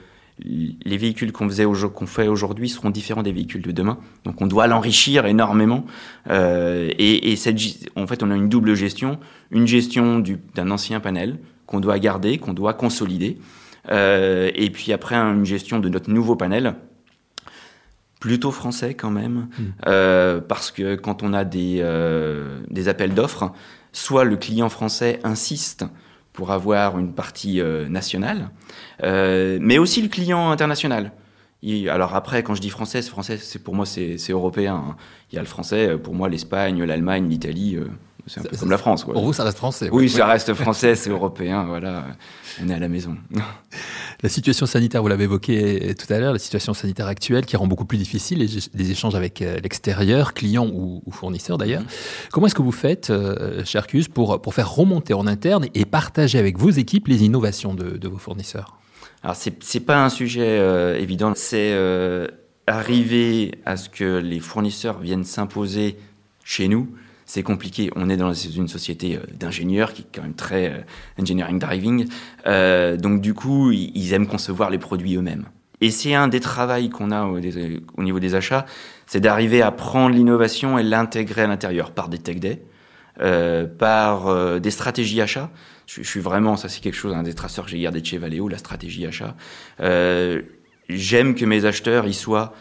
les 0.42 0.96
véhicules 0.96 1.32
qu'on 1.32 1.48
faisait 1.48 1.64
qu'on 1.94 2.06
fait 2.06 2.26
aujourd'hui 2.26 2.68
seront 2.68 2.90
différents 2.90 3.22
des 3.22 3.32
véhicules 3.32 3.62
de 3.62 3.70
demain. 3.70 3.98
Donc 4.24 4.40
on 4.42 4.46
doit 4.46 4.66
l'enrichir 4.66 5.26
énormément. 5.26 5.84
Euh, 6.28 6.90
et, 6.98 7.36
cette, 7.36 7.58
en 7.96 8.06
fait, 8.06 8.22
on 8.22 8.30
a 8.30 8.34
une 8.34 8.48
double 8.48 8.74
gestion, 8.74 9.18
une 9.50 9.66
gestion 9.66 10.22
d'un 10.54 10.70
ancien 10.70 11.00
panel 11.00 11.38
qu'on 11.66 11.80
doit 11.80 11.98
garder, 11.98 12.38
qu'on 12.38 12.52
doit 12.52 12.74
consolider, 12.74 13.38
euh, 13.90 14.50
et 14.54 14.70
puis 14.70 14.92
après 14.92 15.14
une 15.14 15.44
gestion 15.44 15.78
de 15.78 15.88
notre 15.88 16.10
nouveau 16.10 16.36
panel 16.36 16.74
plutôt 18.20 18.50
français 18.50 18.94
quand 18.94 19.10
même, 19.10 19.48
mmh. 19.58 19.62
euh, 19.86 20.40
parce 20.40 20.70
que 20.70 20.94
quand 20.94 21.22
on 21.22 21.32
a 21.32 21.44
des, 21.44 21.84
des 22.70 22.88
appels 22.88 23.14
d'offres, 23.14 23.52
soit 23.92 24.24
le 24.24 24.36
client 24.36 24.68
français 24.68 25.20
insiste 25.22 25.84
pour 26.34 26.50
avoir 26.50 26.98
une 26.98 27.12
partie 27.12 27.60
euh, 27.60 27.88
nationale, 27.88 28.50
euh, 29.02 29.56
mais 29.62 29.78
aussi 29.78 30.02
le 30.02 30.08
client 30.08 30.50
international. 30.50 31.12
alors 31.88 32.14
après, 32.14 32.42
quand 32.42 32.56
je 32.56 32.60
dis 32.60 32.70
français, 32.70 33.00
français, 33.02 33.38
c'est 33.38 33.60
pour 33.60 33.74
moi 33.74 33.86
c'est 33.86 34.18
européen. 34.30 34.74
Hein. 34.74 34.96
Il 35.30 35.36
y 35.36 35.38
a 35.38 35.42
le 35.42 35.48
français, 35.48 35.90
euh, 35.90 35.96
pour 35.96 36.12
moi 36.14 36.28
l'Espagne, 36.28 36.82
l'Allemagne, 36.82 37.28
l'Italie, 37.28 37.78
c'est 38.26 38.40
un 38.40 38.42
peu 38.42 38.56
comme 38.56 38.70
la 38.70 38.78
France. 38.78 39.04
Pour 39.04 39.24
vous, 39.24 39.32
ça 39.32 39.44
reste 39.44 39.58
français. 39.58 39.88
Oui, 39.92 40.08
ça 40.10 40.26
reste 40.26 40.52
français, 40.54 40.96
c'est 40.96 41.10
européen. 41.18 41.64
Voilà, 41.64 42.04
on 42.62 42.68
est 42.68 42.74
à 42.74 42.80
la 42.80 42.88
maison. 42.88 43.16
La 44.22 44.28
situation 44.28 44.66
sanitaire, 44.66 45.02
vous 45.02 45.08
l'avez 45.08 45.24
évoqué 45.24 45.94
tout 45.94 46.12
à 46.12 46.18
l'heure, 46.18 46.32
la 46.32 46.38
situation 46.38 46.74
sanitaire 46.74 47.06
actuelle 47.06 47.46
qui 47.46 47.56
rend 47.56 47.66
beaucoup 47.66 47.84
plus 47.84 47.98
difficile 47.98 48.38
les, 48.38 48.90
échanges 48.90 49.14
avec 49.14 49.42
euh, 49.42 49.58
l'extérieur, 49.62 50.34
clients 50.34 50.68
ou, 50.72 51.02
fournisseurs 51.10 51.58
d'ailleurs. 51.58 51.82
Mhm. 51.82 51.88
Comment 52.32 52.46
est-ce 52.46 52.54
que 52.54 52.62
vous 52.62 52.72
faites, 52.72 53.10
euh, 53.10 53.62
Arcus, 53.74 54.08
pour, 54.08 54.40
pour 54.40 54.54
faire 54.54 54.72
remonter 54.72 55.14
en 55.14 55.26
interne 55.26 55.66
et 55.74 55.84
partager 55.84 56.38
avec 56.38 56.58
vos 56.58 56.70
équipes 56.70 57.08
les 57.08 57.24
innovations 57.24 57.74
de, 57.74 58.08
vos 58.08 58.18
fournisseurs? 58.18 58.78
Alors, 59.22 59.36
c'est 59.36 59.74
n'est 59.74 59.80
pas 59.80 60.04
un 60.04 60.10
sujet 60.10 60.58
euh, 60.60 60.98
évident. 60.98 61.32
C'est 61.34 61.72
euh, 61.72 62.28
arriver 62.66 63.58
à 63.64 63.76
ce 63.76 63.88
que 63.88 64.18
les 64.18 64.40
fournisseurs 64.40 64.98
viennent 65.00 65.24
s'imposer 65.24 65.96
chez 66.44 66.68
nous 66.68 66.88
c'est 67.26 67.42
compliqué. 67.42 67.90
On 67.96 68.08
est 68.10 68.16
dans 68.16 68.32
une 68.32 68.68
société 68.68 69.16
euh, 69.16 69.20
d'ingénieurs 69.32 69.92
qui 69.92 70.02
est 70.02 70.06
quand 70.14 70.22
même 70.22 70.34
très 70.34 70.70
euh, 70.70 70.78
engineering 71.20 71.58
driving. 71.58 72.08
Euh, 72.46 72.96
donc 72.96 73.20
du 73.20 73.34
coup, 73.34 73.72
ils 73.72 74.12
aiment 74.12 74.26
concevoir 74.26 74.70
les 74.70 74.78
produits 74.78 75.16
eux-mêmes. 75.16 75.46
Et 75.80 75.90
c'est 75.90 76.14
un 76.14 76.28
des 76.28 76.40
travaux 76.40 76.88
qu'on 76.88 77.10
a 77.10 77.24
au, 77.24 78.02
niveau 78.02 78.20
des 78.20 78.34
achats, 78.34 78.64
c'est 79.06 79.20
d'arriver 79.20 79.60
à 79.60 79.70
prendre 79.70 80.14
l'innovation 80.14 80.78
et 80.78 80.82
l'intégrer 80.82 81.42
à 81.42 81.46
l'intérieur 81.46 81.90
par 81.90 82.08
des 82.08 82.18
tech 82.18 82.36
days. 82.36 82.60
par 83.78 84.60
des 84.60 84.70
stratégies 84.70 85.20
achats. 85.20 85.50
Je, 85.86 86.02
suis 86.02 86.20
vraiment, 86.20 86.56
ça 86.56 86.68
c'est 86.70 86.80
quelque 86.80 86.94
chose, 86.94 87.12
un 87.12 87.22
des 87.22 87.34
traceurs 87.34 87.66
que 87.66 87.70
j'ai 87.70 87.80
gardé 87.80 88.02
chez 88.02 88.16
Valeo, 88.16 88.48
la 88.48 88.56
stratégie 88.56 89.04
achat. 89.04 89.34
J'aime 90.88 91.34
que 91.34 91.44
mes 91.44 91.64
acheteurs 91.64 92.06
y 92.06 92.14
soient 92.14 92.54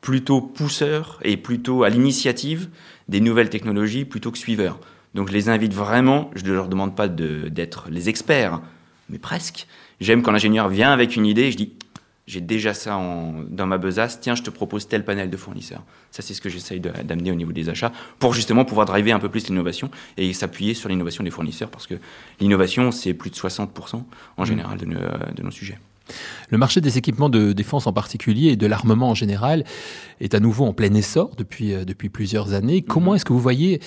plutôt 0.00 0.40
pousseurs 0.40 1.18
et 1.22 1.36
plutôt 1.36 1.82
à 1.84 1.90
l'initiative 1.90 2.68
des 3.08 3.20
nouvelles 3.20 3.50
technologies 3.50 4.04
plutôt 4.04 4.30
que 4.30 4.38
suiveurs. 4.38 4.78
Donc 5.14 5.28
je 5.28 5.32
les 5.32 5.48
invite 5.48 5.74
vraiment, 5.74 6.30
je 6.34 6.44
ne 6.44 6.52
leur 6.52 6.68
demande 6.68 6.94
pas 6.94 7.08
d'être 7.08 7.88
les 7.90 8.08
experts, 8.08 8.60
mais 9.08 9.18
presque. 9.18 9.66
J'aime 10.00 10.22
quand 10.22 10.32
l'ingénieur 10.32 10.68
vient 10.68 10.92
avec 10.92 11.16
une 11.16 11.26
idée, 11.26 11.50
je 11.50 11.56
dis 11.56 11.72
j'ai 12.26 12.40
déjà 12.40 12.74
ça 12.74 12.96
en, 12.96 13.42
dans 13.48 13.66
ma 13.66 13.76
besace, 13.76 14.20
tiens, 14.20 14.36
je 14.36 14.42
te 14.42 14.50
propose 14.50 14.86
tel 14.86 15.04
panel 15.04 15.30
de 15.30 15.36
fournisseurs. 15.36 15.82
Ça, 16.12 16.22
c'est 16.22 16.32
ce 16.32 16.40
que 16.40 16.48
j'essaye 16.48 16.78
d'amener 16.78 17.32
au 17.32 17.34
niveau 17.34 17.50
des 17.50 17.68
achats 17.68 17.90
pour 18.20 18.34
justement 18.34 18.64
pouvoir 18.64 18.86
driver 18.86 19.12
un 19.12 19.18
peu 19.18 19.28
plus 19.28 19.48
l'innovation 19.48 19.90
et 20.16 20.32
s'appuyer 20.32 20.74
sur 20.74 20.88
l'innovation 20.88 21.24
des 21.24 21.30
fournisseurs 21.30 21.70
parce 21.70 21.88
que 21.88 21.94
l'innovation, 22.38 22.92
c'est 22.92 23.14
plus 23.14 23.30
de 23.30 23.34
60% 23.34 23.94
en 23.96 24.02
mmh. 24.42 24.46
général 24.46 24.78
de 24.78 24.86
de 24.86 25.42
nos 25.42 25.50
sujets. 25.50 25.78
Le 26.50 26.58
marché 26.58 26.80
des 26.80 26.98
équipements 26.98 27.28
de 27.28 27.52
défense 27.52 27.86
en 27.86 27.92
particulier 27.92 28.48
et 28.48 28.56
de 28.56 28.66
l'armement 28.66 29.10
en 29.10 29.14
général 29.14 29.64
est 30.20 30.34
à 30.34 30.40
nouveau 30.40 30.66
en 30.66 30.72
plein 30.72 30.92
essor 30.94 31.30
depuis, 31.36 31.74
euh, 31.74 31.84
depuis 31.84 32.08
plusieurs 32.08 32.52
années. 32.52 32.82
Comment 32.82 33.12
mhm. 33.12 33.16
est-ce 33.16 33.24
que 33.24 33.32
vous 33.32 33.40
voyez, 33.40 33.80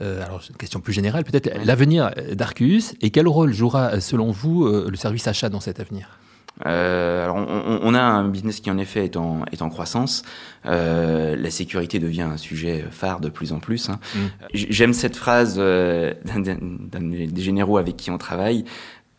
euh, 0.00 0.24
alors 0.24 0.42
une 0.48 0.56
question 0.56 0.80
plus 0.80 0.92
générale 0.92 1.24
peut-être, 1.24 1.50
l'avenir 1.64 2.10
d'Arcus 2.32 2.94
et 3.00 3.10
quel 3.10 3.28
rôle 3.28 3.52
jouera 3.52 4.00
selon 4.00 4.30
vous 4.30 4.64
euh, 4.64 4.88
le 4.90 4.96
service 4.96 5.26
achat 5.26 5.48
dans 5.48 5.60
cet 5.60 5.80
avenir? 5.80 6.18
Alors 6.62 7.36
on, 7.36 7.94
a 7.94 8.02
un 8.02 8.28
business 8.28 8.60
qui 8.60 8.70
en 8.70 8.76
effet 8.76 9.04
est 9.04 9.16
en, 9.16 9.46
est 9.50 9.62
en 9.62 9.70
croissance. 9.70 10.24
la 10.64 11.50
sécurité 11.50 11.98
devient 11.98 12.22
un 12.22 12.36
sujet 12.36 12.84
phare 12.90 13.20
de 13.20 13.30
plus 13.30 13.52
en 13.52 13.60
plus. 13.60 13.88
Hein. 13.88 13.98
Mm. 14.14 14.18
J'aime 14.52 14.92
cette 14.92 15.16
phrase 15.16 15.56
d'un 15.56 16.20
des 16.42 17.40
généraux 17.40 17.78
avec 17.78 17.96
qui 17.96 18.10
on 18.10 18.18
travaille. 18.18 18.66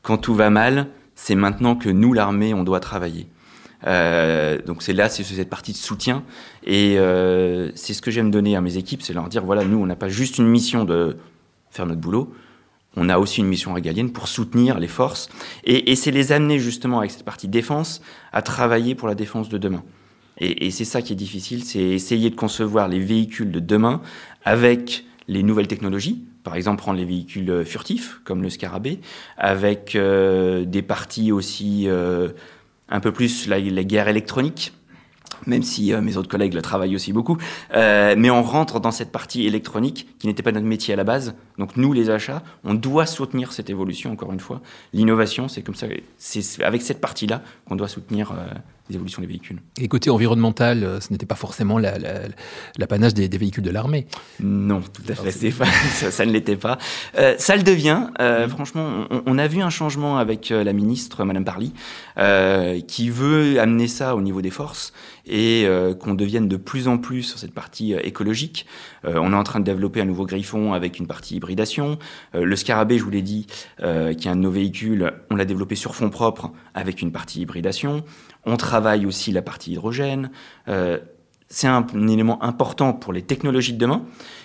Quand 0.03 0.17
tout 0.17 0.35
va 0.35 0.51
mal, 0.51 0.87
c'est 1.23 1.35
maintenant 1.35 1.75
que 1.75 1.87
nous, 1.87 2.13
l'armée, 2.13 2.55
on 2.55 2.63
doit 2.63 2.79
travailler. 2.79 3.27
Euh, 3.85 4.59
donc 4.65 4.81
c'est 4.81 4.91
là, 4.91 5.07
c'est 5.07 5.23
cette 5.23 5.51
partie 5.51 5.71
de 5.71 5.77
soutien. 5.77 6.23
Et 6.63 6.97
euh, 6.97 7.69
c'est 7.75 7.93
ce 7.93 8.01
que 8.01 8.09
j'aime 8.09 8.31
donner 8.31 8.55
à 8.55 8.61
mes 8.61 8.77
équipes, 8.77 9.03
c'est 9.03 9.13
leur 9.13 9.29
dire, 9.29 9.45
voilà, 9.45 9.63
nous, 9.63 9.77
on 9.77 9.85
n'a 9.85 9.95
pas 9.95 10.09
juste 10.09 10.39
une 10.39 10.47
mission 10.47 10.83
de 10.83 11.17
faire 11.69 11.85
notre 11.85 12.01
boulot, 12.01 12.33
on 12.97 13.07
a 13.07 13.19
aussi 13.19 13.41
une 13.41 13.45
mission 13.45 13.71
régalienne 13.71 14.11
pour 14.11 14.27
soutenir 14.27 14.79
les 14.79 14.87
forces. 14.87 15.29
Et, 15.63 15.95
c'est 15.95 16.09
les 16.09 16.31
amener 16.31 16.57
justement 16.57 16.97
avec 16.97 17.11
cette 17.11 17.23
partie 17.23 17.47
défense 17.47 18.01
à 18.33 18.41
travailler 18.41 18.95
pour 18.95 19.07
la 19.07 19.13
défense 19.13 19.47
de 19.47 19.59
demain. 19.59 19.83
Et, 20.39 20.65
et 20.65 20.71
c'est 20.71 20.85
ça 20.85 21.03
qui 21.03 21.13
est 21.13 21.15
difficile, 21.15 21.63
c'est 21.63 21.83
essayer 21.83 22.31
de 22.31 22.35
concevoir 22.35 22.87
les 22.87 22.99
véhicules 22.99 23.51
de 23.51 23.59
demain 23.59 24.01
avec 24.43 25.05
les 25.27 25.43
nouvelles 25.43 25.67
technologies, 25.67 26.25
par 26.43 26.55
exemple 26.55 26.77
prendre 26.79 26.97
les 26.97 27.05
véhicules 27.05 27.49
euh, 27.49 27.65
furtifs 27.65 28.19
comme 28.23 28.41
le 28.41 28.49
Scarabée, 28.49 28.99
avec 29.37 29.95
euh, 29.95 30.65
des 30.65 30.81
parties 30.81 31.31
aussi 31.31 31.87
euh, 31.87 32.29
un 32.89 32.99
peu 32.99 33.11
plus 33.11 33.47
la, 33.47 33.61
guerre 33.61 34.07
électronique, 34.07 34.73
même 35.47 35.63
si 35.63 35.93
mes 35.93 36.17
autres 36.17 36.27
collègues 36.27 36.53
le 36.53 36.61
travaillent 36.61 36.95
aussi 36.95 37.13
beaucoup. 37.13 37.37
mais 37.73 38.29
on 38.29 38.43
rentre 38.43 38.79
dans 38.79 38.91
cette 38.91 39.11
partie 39.11 39.47
électronique 39.47 40.07
qui 40.19 40.27
n'était 40.27 40.43
pas 40.43 40.51
notre 40.51 40.67
métier 40.67 40.93
à 40.93 40.97
la 40.97 41.05
base. 41.05 41.33
Donc 41.57 41.77
nous, 41.77 41.93
les 41.93 42.09
achats, 42.09 42.43
on 42.63 42.73
doit 42.73 43.05
soutenir 43.05 43.53
cette 43.53 43.69
évolution, 43.69 44.11
encore 44.11 44.33
une 44.33 44.41
fois. 44.41 44.61
L'innovation, 44.93 45.47
c'est 45.47 45.61
comme 45.63 45.73
ça, 45.73 45.87
c'est 46.17 46.63
avec 46.63 46.81
cette 46.81 46.99
partie-là 46.99 47.41
qu'on 47.65 47.77
doit 47.77 47.87
soutenir 47.87 48.33
évolutions 48.89 49.21
des 49.21 49.27
véhicules. 49.27 49.59
Et 49.79 49.87
côté 49.87 50.09
environnemental, 50.09 50.83
euh, 50.83 50.99
ce 50.99 51.11
n'était 51.11 51.25
pas 51.25 51.35
forcément 51.35 51.77
l'apanage 51.79 53.13
des, 53.13 53.27
véhicules 53.37 53.63
de 53.63 53.69
l'armée 53.69 54.07
Non, 54.39 54.81
tout 54.81 55.03
à 55.09 55.15
fait, 55.15 55.51
ça, 56.11 56.25
ne 56.25 56.31
l'était 56.31 56.55
pas. 56.55 56.77
Euh, 57.17 57.35
ça 57.37 57.55
le 57.55 57.63
devient. 57.63 58.07
Euh, 58.19 58.45
mmh. 58.45 58.49
Franchement, 58.49 59.07
on, 59.25 59.37
a 59.37 59.47
vu 59.47 59.61
un 59.61 59.69
changement 59.69 60.17
avec 60.17 60.49
la 60.49 60.73
ministre, 60.73 61.23
Madame 61.23 61.45
Parly, 61.45 61.73
qui 62.87 63.09
veut 63.09 63.59
amener 63.59 63.87
ça 63.87 64.15
au 64.15 64.21
niveau 64.21 64.41
des 64.41 64.49
forces 64.49 64.93
et 65.25 65.67
qu'on 65.99 66.13
devienne 66.13 66.47
de 66.47 66.57
plus 66.57 66.87
en 66.87 66.97
plus 66.97 67.23
sur 67.23 67.39
cette 67.39 67.53
partie 67.53 67.93
écologique. 67.93 68.65
on 69.03 69.33
est 69.33 69.35
en 69.35 69.43
train 69.43 69.59
de 69.59 69.65
développer 69.65 70.01
un 70.01 70.05
nouveau 70.05 70.25
griffon 70.25 70.73
avec 70.73 70.99
une 70.99 71.07
partie 71.07 71.35
hybridation. 71.35 71.97
le 72.33 72.55
Scarabée, 72.55 72.97
je 72.97 73.03
vous 73.03 73.09
l'ai 73.09 73.21
dit, 73.21 73.47
qui 73.77 73.83
est 73.83 74.27
un 74.27 74.35
de 74.35 74.41
nos 74.41 74.51
véhicules, 74.51 75.11
on 75.29 75.35
l'a 75.35 75.45
développé 75.45 75.75
sur 75.75 75.95
fond 75.95 76.09
propre 76.09 76.51
avec 76.73 77.01
une 77.01 77.11
partie 77.11 77.41
hybridation. 77.41 78.03
On 78.45 78.57
travaille 78.57 79.05
aussi 79.05 79.31
la 79.31 79.41
partie 79.41 79.71
hydrogène. 79.71 80.31
Euh, 80.67 80.99
c'est 81.47 81.67
un, 81.67 81.85
élément 82.07 82.41
important 82.43 82.93
pour 82.93 83.13
les 83.13 83.21
technologies 83.21 83.73
de 83.73 83.77
demain. 83.77 84.03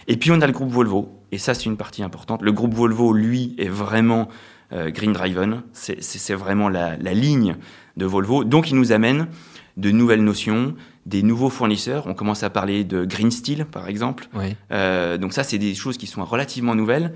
Et 0.08 0.16
puis 0.16 0.30
on 0.32 0.40
a 0.40 0.46
le 0.46 0.52
groupe 0.52 0.70
Volvo, 0.70 1.20
et 1.32 1.38
ça 1.38 1.54
c'est 1.54 1.66
une 1.66 1.76
partie 1.76 2.02
importante. 2.02 2.42
Le 2.42 2.52
groupe 2.52 2.74
Volvo, 2.74 3.12
lui, 3.12 3.54
est 3.58 3.68
vraiment 3.68 4.28
euh, 4.72 4.90
green 4.90 5.12
driven. 5.12 5.62
C'est 5.72 6.34
vraiment 6.34 6.68
la, 6.68 6.96
ligne 6.96 7.56
de 7.96 8.06
Volvo. 8.06 8.44
Donc 8.44 8.70
il 8.70 8.76
nous 8.76 8.92
amène 8.92 9.28
de 9.76 9.90
nouvelles 9.90 10.24
notions, 10.24 10.74
des 11.04 11.22
nouveaux 11.22 11.50
fournisseurs. 11.50 12.06
On 12.06 12.14
commence 12.14 12.42
à 12.42 12.50
parler 12.50 12.82
de 12.82 13.04
green 13.04 13.30
steel, 13.30 13.66
par 13.66 13.88
exemple. 13.88 14.28
Euh, 14.72 15.16
donc 15.16 15.32
ça, 15.32 15.44
c'est 15.44 15.58
des 15.58 15.74
choses 15.74 15.98
qui 15.98 16.06
sont 16.06 16.24
relativement 16.24 16.74
nouvelles. 16.74 17.12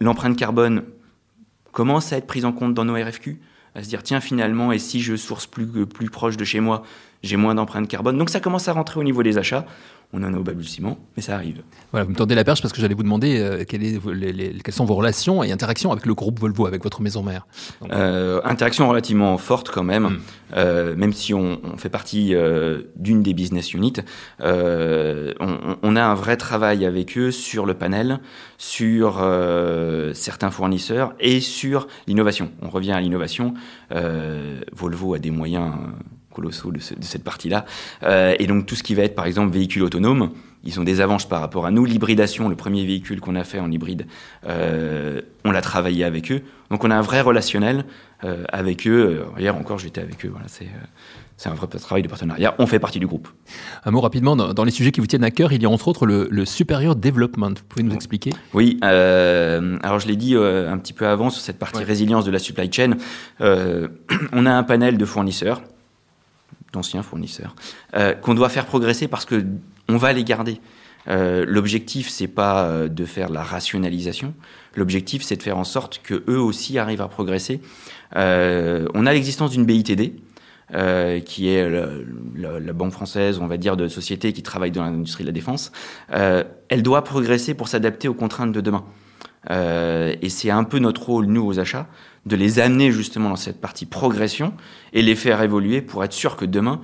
L'empreinte 0.00 0.36
carbone 0.36 0.82
commence 1.72 2.12
à 2.12 2.18
être 2.18 2.26
prise 2.26 2.44
en 2.44 2.52
compte 2.52 2.74
dans 2.74 2.84
nos 2.84 2.94
RFQ 2.94 3.40
à 3.74 3.82
se 3.82 3.88
dire 3.88 4.02
tiens 4.02 4.20
finalement 4.20 4.72
et 4.72 4.78
si 4.78 5.00
je 5.00 5.16
source 5.16 5.46
plus, 5.46 5.86
plus 5.86 6.10
proche 6.10 6.36
de 6.36 6.44
chez 6.44 6.60
moi, 6.60 6.82
j'ai 7.22 7.36
moins 7.36 7.54
d'empreinte 7.54 7.88
carbone. 7.88 8.16
Donc 8.18 8.30
ça 8.30 8.40
commence 8.40 8.68
à 8.68 8.72
rentrer 8.72 9.00
au 9.00 9.04
niveau 9.04 9.22
des 9.22 9.38
achats. 9.38 9.66
On 10.12 10.24
en 10.24 10.34
a 10.34 10.38
au 10.38 10.42
balbutiement, 10.42 10.98
mais 11.16 11.22
ça 11.22 11.36
arrive. 11.36 11.62
Voilà, 11.92 12.02
vous 12.02 12.10
me 12.10 12.16
tendez 12.16 12.34
la 12.34 12.42
perche 12.42 12.60
parce 12.60 12.72
que 12.72 12.80
j'allais 12.80 12.94
vous 12.94 13.04
demander 13.04 13.38
euh, 13.38 13.64
quelles 13.64 14.74
sont 14.74 14.84
vos 14.84 14.96
relations 14.96 15.44
et 15.44 15.52
interactions 15.52 15.92
avec 15.92 16.04
le 16.04 16.14
groupe 16.14 16.40
Volvo, 16.40 16.66
avec 16.66 16.82
votre 16.82 17.00
maison 17.00 17.22
mère? 17.22 17.46
Euh, 17.92 18.40
interaction 18.42 18.88
relativement 18.88 19.38
forte 19.38 19.70
quand 19.70 19.84
même, 19.84 20.04
hmm. 20.04 20.18
euh, 20.56 20.96
même 20.96 21.12
si 21.12 21.32
on, 21.32 21.60
fait 21.76 21.90
partie 21.90 22.34
d'une 22.96 23.22
des 23.22 23.34
business 23.34 23.72
units. 23.72 24.00
On, 24.40 25.96
a 25.96 26.02
un 26.02 26.14
vrai 26.14 26.36
travail 26.36 26.84
avec 26.84 27.16
eux 27.16 27.30
sur 27.30 27.64
le 27.64 27.74
panel, 27.74 28.18
sur 28.58 29.24
certains 30.14 30.50
fournisseurs 30.50 31.14
et 31.20 31.38
sur 31.38 31.86
l'innovation. 32.08 32.50
On 32.62 32.68
revient 32.68 32.92
à 32.92 33.00
l'innovation. 33.00 33.54
Volvo 34.72 35.14
a 35.14 35.20
des 35.20 35.30
moyens 35.30 35.70
colossaux 36.32 36.72
de, 36.72 36.80
cette 36.80 37.24
partie-là. 37.24 37.64
Euh, 38.02 38.34
et 38.38 38.46
donc 38.46 38.66
tout 38.66 38.74
ce 38.74 38.82
qui 38.82 38.94
va 38.94 39.02
être 39.02 39.14
par 39.14 39.26
exemple 39.26 39.52
véhicule 39.52 39.82
autonome, 39.82 40.30
ils 40.62 40.78
ont 40.78 40.84
des 40.84 41.00
avances 41.00 41.26
par 41.26 41.40
rapport 41.40 41.66
à 41.66 41.70
nous. 41.70 41.84
L'hybridation, 41.84 42.48
le 42.48 42.56
premier 42.56 42.84
véhicule 42.84 43.20
qu'on 43.20 43.34
a 43.34 43.44
fait 43.44 43.60
en 43.60 43.70
hybride, 43.70 44.06
euh, 44.46 45.22
on 45.44 45.50
l'a 45.50 45.62
travaillé 45.62 46.04
avec 46.04 46.30
eux. 46.30 46.42
Donc 46.70 46.84
on 46.84 46.90
a 46.90 46.96
un 46.96 47.00
vrai 47.00 47.20
relationnel 47.20 47.84
euh, 48.24 48.44
avec 48.50 48.86
eux. 48.86 49.24
Hier 49.38 49.56
encore, 49.56 49.78
j'étais 49.78 50.00
avec 50.00 50.24
eux. 50.24 50.28
Voilà, 50.30 50.48
c'est 50.48 50.68
c'est 51.36 51.48
un 51.48 51.54
vrai 51.54 51.66
travail 51.68 52.02
de 52.02 52.08
partenariat. 52.08 52.54
On 52.58 52.66
fait 52.66 52.78
partie 52.78 52.98
du 53.00 53.06
groupe. 53.06 53.26
Un 53.86 53.92
mot 53.92 54.02
rapidement, 54.02 54.36
dans, 54.36 54.62
les 54.62 54.70
sujets 54.70 54.92
qui 54.92 55.00
vous 55.00 55.06
tiennent 55.06 55.24
à 55.24 55.30
cœur, 55.30 55.54
il 55.54 55.62
y 55.62 55.64
a 55.64 55.70
entre 55.70 55.88
autres 55.88 56.04
le, 56.04 56.28
le 56.30 56.44
supérieur 56.44 56.96
development. 56.96 57.48
Vous 57.48 57.64
pouvez 57.66 57.82
nous 57.82 57.94
expliquer? 57.94 58.30
Oui, 58.52 58.78
alors 58.82 59.98
je 60.00 60.06
l'ai 60.06 60.16
dit 60.16 60.36
un 60.36 60.76
petit 60.76 60.92
peu 60.92 61.06
avant 61.06 61.30
sur 61.30 61.40
cette 61.40 61.58
partie 61.58 61.82
résilience 61.82 62.26
de 62.26 62.30
la 62.30 62.38
supply 62.38 62.70
chain. 62.70 62.98
on 63.40 64.44
a 64.44 64.52
un 64.52 64.62
panel 64.64 64.98
de 64.98 65.04
fournisseurs 65.06 65.62
d'anciens 66.72 67.02
fournisseurs, 67.02 67.54
euh, 67.94 68.14
qu'on 68.14 68.34
doit 68.34 68.48
faire 68.48 68.66
progresser 68.66 69.08
parce 69.08 69.24
que 69.24 69.44
on 69.88 69.96
va 69.96 70.12
les 70.12 70.24
garder. 70.24 70.60
Euh, 71.08 71.44
l'objectif, 71.48 72.08
c'est 72.08 72.28
pas 72.28 72.64
euh, 72.64 72.88
de 72.88 73.04
faire 73.04 73.30
la 73.30 73.42
rationalisation. 73.42 74.34
L'objectif, 74.76 75.22
c'est 75.22 75.36
de 75.36 75.42
faire 75.42 75.58
en 75.58 75.64
sorte 75.64 76.00
que 76.02 76.22
eux 76.28 76.38
aussi 76.38 76.78
arrivent 76.78 77.00
à 77.00 77.08
progresser. 77.08 77.60
on 78.14 79.06
a 79.06 79.12
l'existence 79.12 79.50
d'une 79.50 79.64
BITD, 79.64 80.14
qui 81.24 81.48
est 81.48 81.68
la, 82.36 82.72
banque 82.72 82.92
française, 82.92 83.38
on 83.40 83.48
va 83.48 83.56
dire, 83.56 83.76
de 83.76 83.88
société 83.88 84.32
qui 84.32 84.42
travaille 84.42 84.70
dans 84.70 84.84
l'industrie 84.84 85.24
de 85.24 85.28
la 85.28 85.32
défense. 85.32 85.72
elle 86.10 86.82
doit 86.82 87.02
progresser 87.02 87.54
pour 87.54 87.66
s'adapter 87.66 88.06
aux 88.06 88.14
contraintes 88.14 88.52
de 88.52 88.60
demain. 88.60 88.84
Et 89.48 90.28
c'est 90.28 90.50
un 90.50 90.64
peu 90.64 90.78
notre 90.78 91.06
rôle, 91.06 91.26
nous, 91.26 91.44
aux 91.44 91.58
achats, 91.58 91.86
de 92.26 92.36
les 92.36 92.58
amener 92.58 92.92
justement 92.92 93.30
dans 93.30 93.36
cette 93.36 93.60
partie 93.60 93.86
progression 93.86 94.52
et 94.92 95.02
les 95.02 95.16
faire 95.16 95.40
évoluer 95.42 95.80
pour 95.80 96.04
être 96.04 96.12
sûr 96.12 96.36
que 96.36 96.44
demain, 96.44 96.80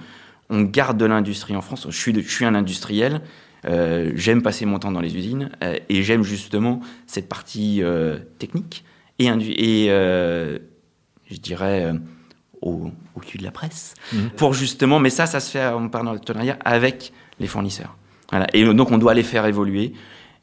on 0.49 0.63
garde 0.63 0.97
de 0.97 1.05
l'industrie 1.05 1.57
en 1.57 1.61
France. 1.61 1.87
Je 1.89 1.97
suis, 1.97 2.15
je 2.15 2.29
suis 2.29 2.45
un 2.45 2.55
industriel, 2.55 3.21
euh, 3.67 4.13
j'aime 4.15 4.43
passer 4.43 4.65
mon 4.65 4.79
temps 4.79 4.93
dans 4.93 5.01
les 5.01 5.17
usines 5.17 5.51
euh, 5.63 5.77
et 5.89 6.03
j'aime 6.03 6.23
justement 6.23 6.81
cette 7.07 7.29
partie 7.29 7.83
euh, 7.83 8.19
technique 8.39 8.85
et, 9.19 9.27
et 9.27 9.89
je 9.89 11.37
dirais 11.41 11.93
au, 12.63 12.91
au, 13.15 13.21
cul 13.21 13.39
de 13.39 13.43
la 13.43 13.51
presse 13.51 13.95
mmh. 14.13 14.19
pour 14.37 14.55
justement, 14.55 15.01
mais 15.01 15.11
ça, 15.11 15.27
ça 15.27 15.41
se 15.41 15.51
fait 15.51 15.67
en 15.67 15.89
partenariat 15.89 16.59
avec 16.65 17.13
les 17.41 17.47
fournisseurs. 17.47 17.97
Voilà. 18.31 18.47
Et 18.53 18.65
donc 18.65 18.91
on 18.93 18.99
doit 18.99 19.15
les 19.15 19.23
faire 19.23 19.47
évoluer 19.47 19.93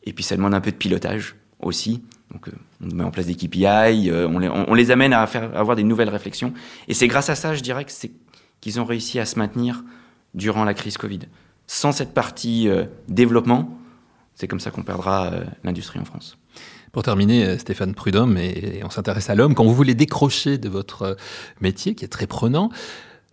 et 0.03 0.13
puis 0.13 0.24
ça 0.24 0.36
demande 0.36 0.53
un 0.53 0.62
peu 0.62 0.72
de 0.72 0.75
pilotage 0.75 1.36
aussi 1.65 2.03
donc, 2.34 2.48
euh, 2.48 2.51
on 2.82 2.96
met 2.96 3.03
en 3.03 3.12
place 3.12 3.27
des 3.27 3.36
KPI, 3.36 4.10
euh, 4.10 4.27
on, 4.27 4.39
les, 4.39 4.50
on, 4.50 4.74
les, 4.74 4.91
amène 4.91 5.13
à 5.13 5.25
faire 5.27 5.55
avoir 5.55 5.75
des 5.75 5.84
nouvelles 5.84 6.10
réflexions. 6.10 6.53
Et 6.88 6.93
c'est 6.93 7.08
grâce 7.08 7.29
à 7.29 7.36
ça, 7.36 7.53
je 7.53 7.62
dirais, 7.62 7.86
qu'ils 8.60 8.79
ont 8.79 8.86
réussi 8.86 9.20
à 9.20 9.25
se 9.25 9.38
maintenir 9.38 9.84
durant 10.34 10.63
la 10.63 10.74
crise 10.74 10.98
Covid. 10.98 11.20
Sans 11.67 11.91
cette 11.91 12.13
partie 12.13 12.67
euh, 12.67 12.86
développement, 13.08 13.77
C'est 14.36 14.48
comme 14.48 14.60
ça 14.60 14.72
qu'on 14.72 14.82
perdra 14.82 15.32
l'industrie 15.63 16.00
en 16.00 16.05
France. 16.05 16.38
Pour 16.91 17.03
terminer, 17.03 17.58
Stéphane 17.60 17.93
Prudhomme, 17.93 18.38
et 18.38 18.82
on 18.84 18.89
s'intéresse 18.89 19.29
à 19.29 19.36
l'homme, 19.36 19.53
quand 19.53 19.63
vous 19.63 19.75
voulez 19.75 19.93
décrocher 19.93 20.58
de 20.58 20.70
votre 20.70 21.17
métier, 21.62 21.93
qui 21.93 22.03
est 22.03 22.08
très 22.08 22.25
prenant, 22.25 22.70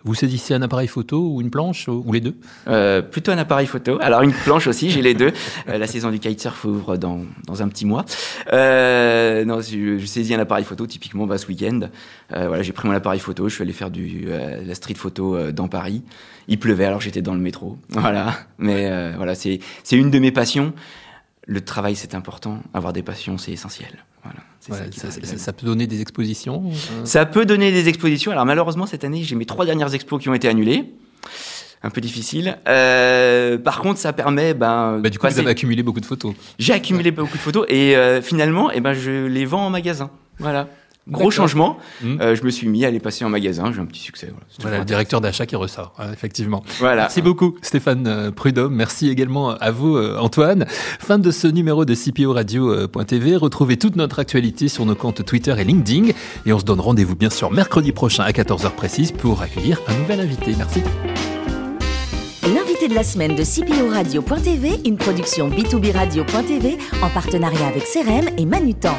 vous 0.05 0.15
saisissez 0.15 0.55
un 0.55 0.63
appareil 0.63 0.89
photo 0.89 1.35
ou 1.35 1.41
une 1.41 1.51
planche 1.51 1.89
ou 1.89 2.11
les 2.13 2.21
deux? 2.21 2.35
Euh, 2.69 3.03
Plutôt 3.03 3.33
un 3.33 3.39
appareil 3.39 3.67
photo. 3.67 3.99
Alors 4.01 4.23
une 4.23 4.33
planche 4.33 4.67
aussi, 4.67 4.91
j'ai 4.91 5.03
les 5.03 5.15
deux. 5.15 5.33
Euh, 5.69 5.79
la 5.79 5.87
saison 5.87 6.11
du 6.11 6.19
kitesurf 6.19 6.65
ouvre 6.65 6.97
dans, 6.97 7.21
dans 7.47 7.63
un 7.63 7.69
petit 7.69 7.85
mois. 7.85 8.05
Euh, 8.53 9.45
non, 9.45 9.61
je, 9.61 9.99
je, 9.99 10.07
saisis 10.07 10.35
un 10.35 10.39
appareil 10.39 10.65
photo 10.65 10.87
typiquement 10.87 11.27
bah, 11.27 11.37
ce 11.37 11.47
week-end. 11.47 11.81
Euh, 12.33 12.49
voilà, 12.49 12.63
j'ai 12.63 12.73
pris 12.73 12.89
mon 12.89 12.95
appareil 12.95 13.21
photo, 13.21 13.49
je 13.49 13.55
suis 13.55 13.63
allé 13.63 13.73
faire 13.73 13.91
du 13.91 14.27
euh, 14.29 14.63
la 14.65 14.75
street 14.75 14.95
photo 14.95 15.37
euh, 15.37 15.53
dans 15.53 15.69
Paris. 15.69 16.03
Il 16.49 16.59
pleuvait 16.59 16.87
alors 16.87 17.01
j'étais 17.01 17.23
dans 17.23 17.35
le 17.35 17.41
métro. 17.41 17.77
Voilà, 17.91 18.35
mais 18.59 19.15
voilà, 19.17 19.35
c'est 19.35 19.61
c'est 19.85 19.97
une 19.97 20.11
de 20.11 20.19
mes 20.19 20.33
passions. 20.33 20.73
Le 21.51 21.61
travail 21.61 21.97
c'est 21.97 22.15
important, 22.15 22.63
avoir 22.73 22.93
des 22.93 23.03
passions 23.03 23.37
c'est 23.39 23.53
essentiel. 23.53 24.05
Voilà 24.23 24.41
ça, 24.61 25.53
peut 25.53 25.67
donner 25.67 25.87
des 25.87 26.01
expositions 26.01 26.71
euh 26.71 27.05
Ça 27.05 27.25
peut 27.27 27.47
donner 27.47 27.73
des 27.73 27.89
expositions. 27.89 28.31
Alors 28.31 28.45
malheureusement, 28.45 28.87
cette 28.87 29.05
année, 29.05 29.23
j'ai 29.23 29.35
mes 29.35 29.47
trois 29.47 29.65
dernières 29.65 29.95
expos 29.95 30.21
qui 30.21 30.29
ont 30.29 30.35
été 30.35 30.49
annulées. 30.49 30.85
Un 31.83 31.89
peu 31.89 32.03
difficile. 32.03 32.59
Euh, 32.69 33.57
par 33.57 33.81
contre, 33.81 33.99
ça 33.99 34.13
permet. 34.13 34.53
Ben, 34.53 34.99
bah, 34.99 35.09
du 35.09 35.19
coup, 35.19 35.27
vous 35.27 35.39
avez 35.39 35.51
accumulé 35.51 35.83
beaucoup 35.83 36.01
de 36.01 36.07
photos. 36.07 36.35
J'ai 36.59 36.75
accumulé 36.75 37.11
beaucoup 37.11 37.39
de 37.39 37.43
photos 37.43 37.65
et 37.69 37.97
euh, 37.97 38.21
finalement, 38.21 38.71
eh 38.71 38.81
ben, 38.81 38.93
je 38.93 39.27
les 39.27 39.47
vends 39.47 39.67
en 39.67 39.71
magasin. 39.71 40.11
Voilà. 40.39 40.69
Gros 41.09 41.31
changement. 41.31 41.79
Hmm. 42.03 42.21
Euh, 42.21 42.35
je 42.35 42.45
me 42.45 42.51
suis 42.51 42.69
mis 42.69 42.85
à 42.85 42.91
les 42.91 43.01
passer 43.01 43.25
en 43.25 43.31
magasin. 43.31 43.73
J'ai 43.73 43.81
un 43.81 43.87
petit 43.87 44.01
succès. 44.01 44.33
Voilà, 44.61 44.79
le 44.79 44.85
directeur 44.85 45.21
d'achat 45.21 45.47
qui 45.47 45.57
ressort, 45.57 45.95
effectivement. 46.13 46.63
Voilà. 46.79 47.03
Merci 47.03 47.23
beaucoup, 47.23 47.57
Stéphane 47.63 48.07
euh, 48.07 48.31
Prudhomme. 48.31 48.75
Merci 48.75 49.09
également 49.09 49.51
à 49.51 49.71
vous, 49.71 49.97
euh, 49.97 50.19
Antoine. 50.19 50.67
Fin 50.69 51.19
de 51.19 51.31
ce 51.31 51.49
numéro 51.49 51.85
de 51.85 51.95
CPO 51.95 52.33
Radio.tv. 52.33 53.37
Retrouvez 53.37 53.77
toute 53.77 53.97
notre 53.97 54.19
actualité 54.19 54.69
sur 54.69 54.87
nos 54.87 54.95
comptes 54.95 55.25
Twitter 55.25 55.55
et 55.59 55.65
LinkedIn. 55.65 56.13
Et 56.47 56.53
on 56.53 56.59
se 56.59 56.65
donne 56.65 56.81
rendez-vous, 56.81 57.17
bien 57.17 57.31
sûr, 57.31 57.51
mercredi 57.51 57.93
prochain 57.93 58.25
à 58.25 58.31
14h 58.31 58.71
précise 58.71 59.11
pour 59.11 59.43
accueillir 59.43 59.81
un 59.89 59.99
nouvel 59.99 60.21
invité. 60.21 60.55
Merci. 60.57 60.83
L'invité 62.43 62.89
de 62.89 62.95
la 62.95 63.05
semaine 63.05 63.35
de 63.35 63.43
CPO 63.43 63.91
Radio.tv, 63.91 64.81
une 64.85 64.97
production 64.97 65.49
B2B 65.49 65.93
Radio.tv 65.93 66.79
en 67.03 67.09
partenariat 67.09 67.67
avec 67.67 67.85
CRM 67.85 68.29
et 68.39 68.47
Manutan. 68.47 68.97